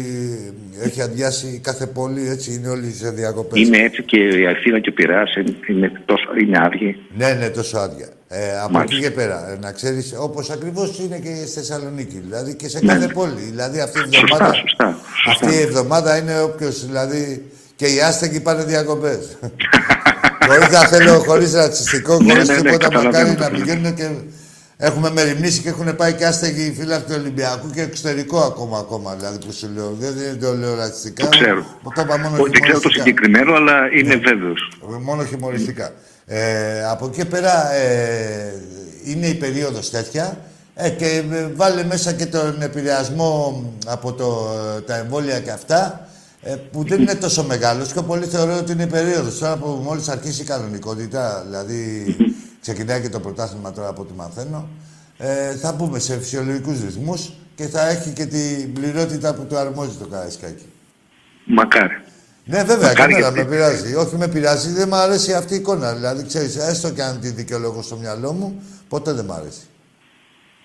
[0.84, 3.60] έχει αδειάσει κάθε πόλη, έτσι, είναι όλοι σε διακοπές.
[3.60, 6.96] Είναι έτσι και η Αθήνα και ο Πειραιάς είναι, είναι, τόσο, είναι άδειοι.
[7.16, 8.08] Ναι, ναι, τόσο άδεια.
[8.34, 8.96] Ε, από Μάλιστα.
[8.96, 12.78] εκεί και πέρα, ε, να ξέρεις, όπως ακριβώς είναι και στη Θεσσαλονίκη, δηλαδή και σε
[12.82, 12.92] Ναι.
[12.92, 13.40] κάθε πόλη.
[13.40, 15.46] Δηλαδή αυτή η Σωστά, εβδομάδα, σωστά, σωστά.
[15.48, 19.18] αυτή η εβδομάδα είναι όποιος, δηλαδή, και οι άστεγοι πάνε διακοπές.
[20.46, 23.64] χωρίς να θέλω, χωρίς ρατσιστικό, Ναι, χωρίς ναι, ναι, τίποτα, καταλαβαίνω, μακάρι να καταλαβαίνω.
[23.64, 24.08] πηγαίνουν και
[24.76, 29.38] έχουμε μεριμνήσει και έχουν πάει και άστεγοι φύλακοι του Ολυμπιακού και εξωτερικό ακόμα, ακόμα, δηλαδή
[29.46, 29.96] που σου λέω.
[30.00, 31.22] Δεν, δεν το λέω ρατσιστικά.
[31.22, 31.64] Το ξέρω.
[31.94, 33.02] Το είπα μόνο Όχι, Δεν ξέρω το χιουμοριστικά.
[33.04, 34.72] συγκεκριμένο, αλλά είναι βέβαιος.
[35.02, 35.92] Μόνο χειμωριστικά.
[36.34, 38.52] Ε, από εκεί και πέρα ε,
[39.04, 40.38] είναι η περίοδος τέτοια
[40.74, 44.48] ε, και ε, βάλε μέσα και τον επηρεασμό από το,
[44.86, 46.08] τα εμβόλια και αυτά
[46.42, 47.92] ε, που δεν είναι τόσο μεγάλος.
[47.92, 49.38] Πιο πολύ θεωρώ ότι είναι η περίοδος.
[49.38, 52.04] Τώρα που μόλις αρχίσει η κανονικότητα, δηλαδή
[52.60, 54.68] ξεκινάει και το πρωτάθλημα τώρα από ό,τι μαθαίνω,
[55.18, 59.96] ε, θα μπούμε σε φυσιολογικούς ρυθμούς και θα έχει και την πληρότητα που του αρμόζει
[59.96, 60.66] το Καραϊσκάκι.
[61.44, 62.02] Μακάρι.
[62.44, 63.94] Ναι, βέβαια, Μακάρι κανένα γιατί- με πειράζει.
[63.94, 65.94] Όχι, με πειράζει, δεν μου αρέσει αυτή η εικόνα.
[65.94, 69.60] Δηλαδή, ξέρεις, έστω και αν τη δικαιολογώ στο μυαλό μου, ποτέ δεν μ' αρέσει.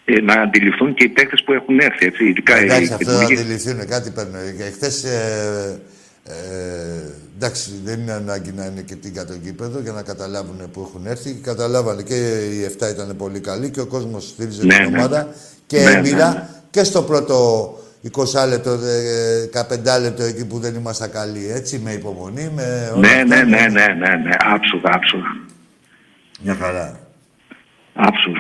[0.05, 3.17] Ε, να αντιληφθούν και οι παίκτες που έχουν έρθει, έτσι, ειδικά οι Εντάξει, αυτό να
[3.17, 3.39] καινούργοι.
[3.41, 4.37] αντιληφθούν, κάτι παίρνω.
[4.57, 5.79] Και χθες, ε,
[6.23, 6.33] ε,
[7.35, 10.81] εντάξει, δεν είναι ανάγκη να είναι και τι για το γήπεδο για να καταλάβουν που
[10.89, 11.33] έχουν έρθει.
[11.33, 12.15] Καταλάβανε και
[12.51, 14.97] οι 7 ήταν πολύ καλοί και ο κόσμος στήριζε Ναι, την ναι.
[14.97, 15.27] ομάδα
[15.65, 16.47] και Ναι, έμπειρα ναι, ναι.
[16.69, 17.35] και στο πρώτο
[18.11, 18.79] 20 λεπτό,
[19.97, 23.41] 15 λεπτό εκεί που δεν ήμασταν καλοί, έτσι, με υπομονή, με όλα Ναι, αυτά, ναι,
[23.43, 25.23] ναι, ναι, ναι, ναι, άψογα, άψογα.
[26.41, 26.99] Μια χαρά.
[27.93, 28.31] Άψου.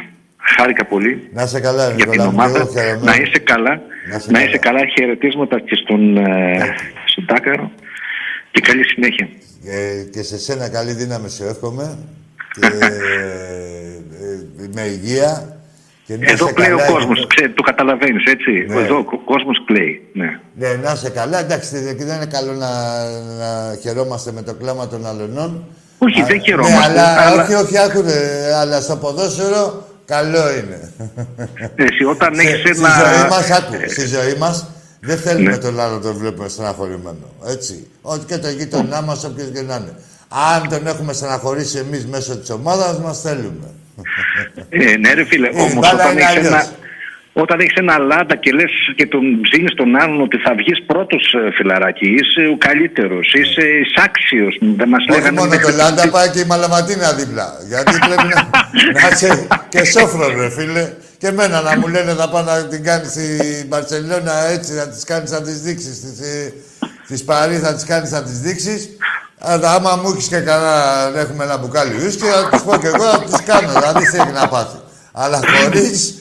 [0.57, 2.29] Χάρηκα πολύ Να είσαι καλά, για την Νικόλα μου.
[2.31, 2.57] και ομάδα.
[2.59, 3.05] εγώ χαίρομαι.
[3.05, 3.81] Να είσαι καλά.
[4.09, 4.47] Να είσαι Να καλά.
[4.47, 4.79] είσαι καλά.
[4.97, 6.57] Χαιρετίσματα και στον, ε,
[7.05, 7.71] στον Τάκαρο.
[8.51, 9.27] Και καλή συνέχεια.
[9.65, 11.97] Ε, και σε σένα καλή δύναμη σου εύχομαι.
[12.53, 15.56] Και ε, με υγεία.
[16.07, 17.17] Και να Εδώ είσαι κλαίει ο καλά, κόσμος.
[17.17, 18.51] γιατί- Το καταλαβαίνεις, έτσι.
[18.67, 18.79] Ναι.
[18.81, 19.93] Εδώ ο κόσμος κλαίει.
[20.13, 20.29] Ναι.
[20.61, 21.39] Ναι, να είσαι καλά.
[21.39, 22.69] Εντάξει, και δεν είναι καλό να,
[23.41, 25.65] να χαιρόμαστε με το κλάμα των αλωνών.
[25.97, 28.19] Όχι, Α, δεν Ναι, χαιρόμαστε, αλλά, αλλά- όχι, όχι, άκουρε.
[28.61, 30.91] Αλλά στο ποδόσφαιρο καλό είναι.
[31.75, 32.89] Εσύ όταν Σε- έχεις Στη ένα.
[32.89, 34.67] ζωή μας, άκου, στη ζωή μας,
[35.01, 35.57] δεν θέλουμε Ναι.
[35.57, 37.27] τον άλλο να τον βλέπουμε στεναχωρημένο.
[37.47, 37.87] Έτσι.
[38.01, 39.93] Ό,τι και το γείτονά μας, όποιος και να είναι.
[40.55, 43.67] Αν τον έχουμε στεναχωρήσει εμείς μέσω της ομάδας μας, θέλουμε.
[44.69, 46.47] Ε, ναι, ρε φίλε, Η όμως μπάλα όταν είναι έχεις αλλιώς.
[46.53, 46.65] ένα.
[47.33, 51.35] Όταν έχεις ένα λάντα και λες και τον ψήνεις τον άλλον ότι θα βγεις πρώτος
[51.55, 54.57] φιλαράκι, είσαι ο καλύτερος, είσαι εισάξιος.
[54.61, 55.37] Δεν μας Όχι λέγανε.
[55.37, 55.89] μόνο μέχρι το στιγμή.
[55.95, 57.47] Λάντα, πάει και η Μαλαματίνα δίπλα.
[57.67, 58.49] Γιατί πρέπει να,
[59.01, 60.85] να είσαι και σόφρο, ρε φίλε.
[61.17, 65.05] Και εμένα να μου λένε να πάω να την κάνεις στην Μπαρσελόνα έτσι, να τη
[65.05, 65.95] κάνεις να τη δείξεις.
[67.07, 68.89] Τη Παρί θα τις κάνεις να τις δείξεις.
[69.39, 72.87] Αλλά άμα μου έχεις και κανένα, να έχουμε ένα μπουκάλι ουίσκι, θα τους πω και
[72.87, 73.71] εγώ να τι κάνω.
[73.71, 74.77] Δηλαδή τι έχει να πάθει.
[75.11, 76.15] Αλλά χωρίς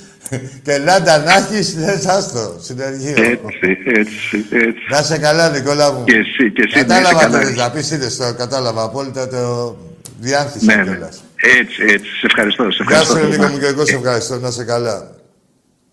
[0.62, 3.11] και Λάντα να έχεις, λες άστο, συνεργείο.
[3.11, 4.77] Έτσι, έτσι, έτσι.
[4.91, 6.05] Να σε καλά, Νικόλα μου.
[6.05, 7.45] Και εσύ, και εσύ να Κατάλαβα είσαι το καλά.
[7.47, 9.77] θες να πεις, είδες το, κατάλαβα απόλυτα, το
[10.21, 10.91] διάνθησα Ναι, ναι.
[10.91, 11.23] κιόλας.
[11.59, 12.09] Έτσι, έτσι.
[12.21, 12.71] Σε ευχαριστώ.
[12.71, 13.14] Σε Γεια ευχαριστώ.
[13.17, 14.39] σου, ρε Νίκο μου, και εγώ σε ευχαριστώ.
[14.39, 15.11] Να σε καλά.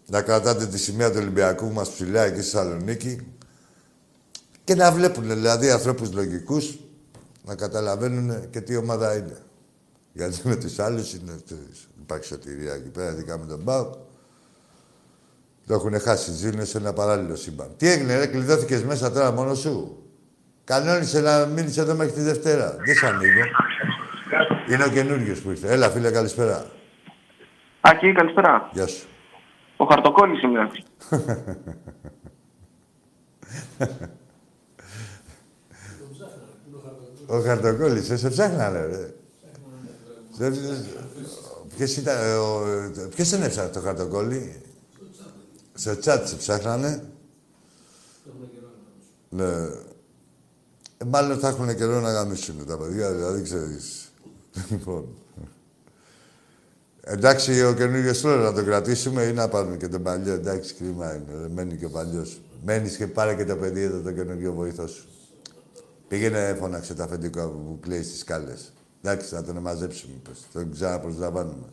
[0.07, 3.19] Να κρατάτε τη σημαία του Ολυμπιακού μας ψηλά εκεί στη Θεσσαλονίκη
[4.63, 6.77] και να βλέπουν, δηλαδή, ανθρώπους λογικούς
[7.45, 9.37] να καταλαβαίνουν και τι ομάδα είναι.
[10.13, 13.93] Γιατί με τους άλλους είναι, ξέρεις, υπάρχει σωτηρία εκεί πέρα, ειδικά με τον Μπάουκ.
[15.67, 17.73] Το έχουν χάσει, ζουν σε ένα παράλληλο σύμπαν.
[17.77, 20.03] Τι έγινε, ρε, κλειδώθηκες μέσα τώρα μόνος σου;
[20.63, 22.75] Κανόνισε να μείνεις εδώ μέχρι τη Δευτέρα.
[22.85, 23.41] Δεν σ' ανοίγω.
[24.69, 25.71] Είναι ο καινούργιος που ήρθε.
[25.71, 26.65] Έλα, φίλε, καλησπέρα.
[27.81, 28.69] Άκη, καλησπέρα.
[28.73, 29.07] Γεια σου.
[29.77, 30.71] Ο Χαρτοκόλλης είμαι.
[37.27, 39.13] Ο Χαρτοκόλλης, σε, σε ψάχνανε, ρε.
[40.37, 40.85] Σε- σε-
[41.77, 44.61] Ποιος ήταν, ε, ο, ε, ποιος τον έψαχνε το Χαρτοκόλλη;
[45.73, 47.03] Στο τσάτ σε ψάχνανε.
[49.29, 49.43] Ναι.
[50.97, 54.11] Ε, μάλλον θα έχουν καιρό να γαμίσουν τα παιδιά, δηλαδή ξέρεις.
[54.69, 55.07] Λοιπόν.
[57.01, 60.33] Εντάξει, ο καινούργιος τώρα να τον κρατήσουμε ή να πάρουμε και τον παλιό.
[60.33, 61.41] Εντάξει, κρίμα είναι.
[61.41, 62.41] ρε, Μένει και ο παλιός.
[62.65, 65.07] Μένεις και πάρε και το παιδί εδώ, το καινούργιο βοηθό σου.
[66.13, 68.73] Πήγαινε, φώναξε τα αφεντικά που κλαίει στις σκάλες.
[69.01, 70.45] Εντάξει, θα τον μαζέψουμε, πες.
[70.53, 71.65] Τον ξαναπροσλαμβάνουμε.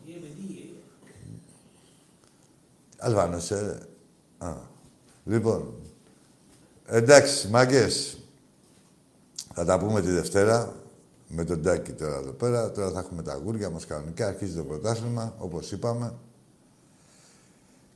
[2.97, 3.79] Αλβάνος, ε.
[4.37, 4.53] Α.
[5.25, 5.73] Λοιπόν.
[6.85, 8.17] Εντάξει, μάγκες.
[9.53, 10.75] Θα τα πούμε τη Δευτέρα
[11.27, 12.71] με τον Τάκη τώρα εδώ πέρα.
[12.71, 14.27] Τώρα θα έχουμε τα γούρια μας κανονικά.
[14.27, 16.13] Αρχίζει το πρωτάθλημα, όπως είπαμε.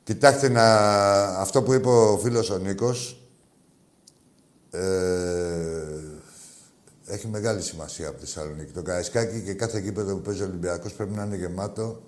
[0.04, 0.64] Κοιτάξτε να...
[1.40, 3.20] αυτό που είπε ο φίλος ο Νίκος.
[4.70, 5.75] Ε,
[7.06, 8.72] έχει μεγάλη σημασία από τη Θεσσαλονίκη.
[8.72, 12.02] Το Καραϊσκάκι και κάθε γήπεδο που παίζει ο Ολυμπιακός πρέπει να είναι γεμάτο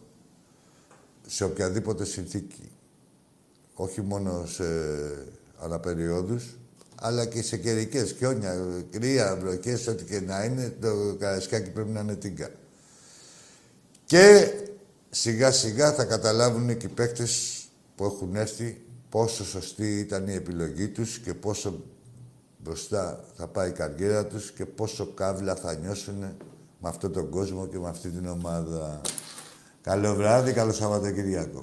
[1.26, 2.70] σε οποιαδήποτε συνθήκη.
[3.74, 4.64] Όχι μόνο σε
[5.58, 6.58] αναπεριόδους,
[6.94, 12.00] αλλά και σε καιρικές χιόνια, κρύα, βροχές, ό,τι και να είναι, το Καραϊσκάκι πρέπει να
[12.00, 12.50] είναι τίγκα.
[14.04, 14.52] Και
[15.10, 17.62] σιγά σιγά θα καταλάβουν και οι παίκτες
[17.96, 21.84] που έχουν έρθει πόσο σωστή ήταν η επιλογή τους και πόσο
[22.58, 26.18] μπροστά θα πάει η καριέρα τους και πόσο κάβλα θα νιώσουν
[26.80, 29.00] με αυτόν τον κόσμο και με αυτή την ομάδα.
[29.80, 31.62] Καλό βράδυ, καλό Σαββατοκυριακό.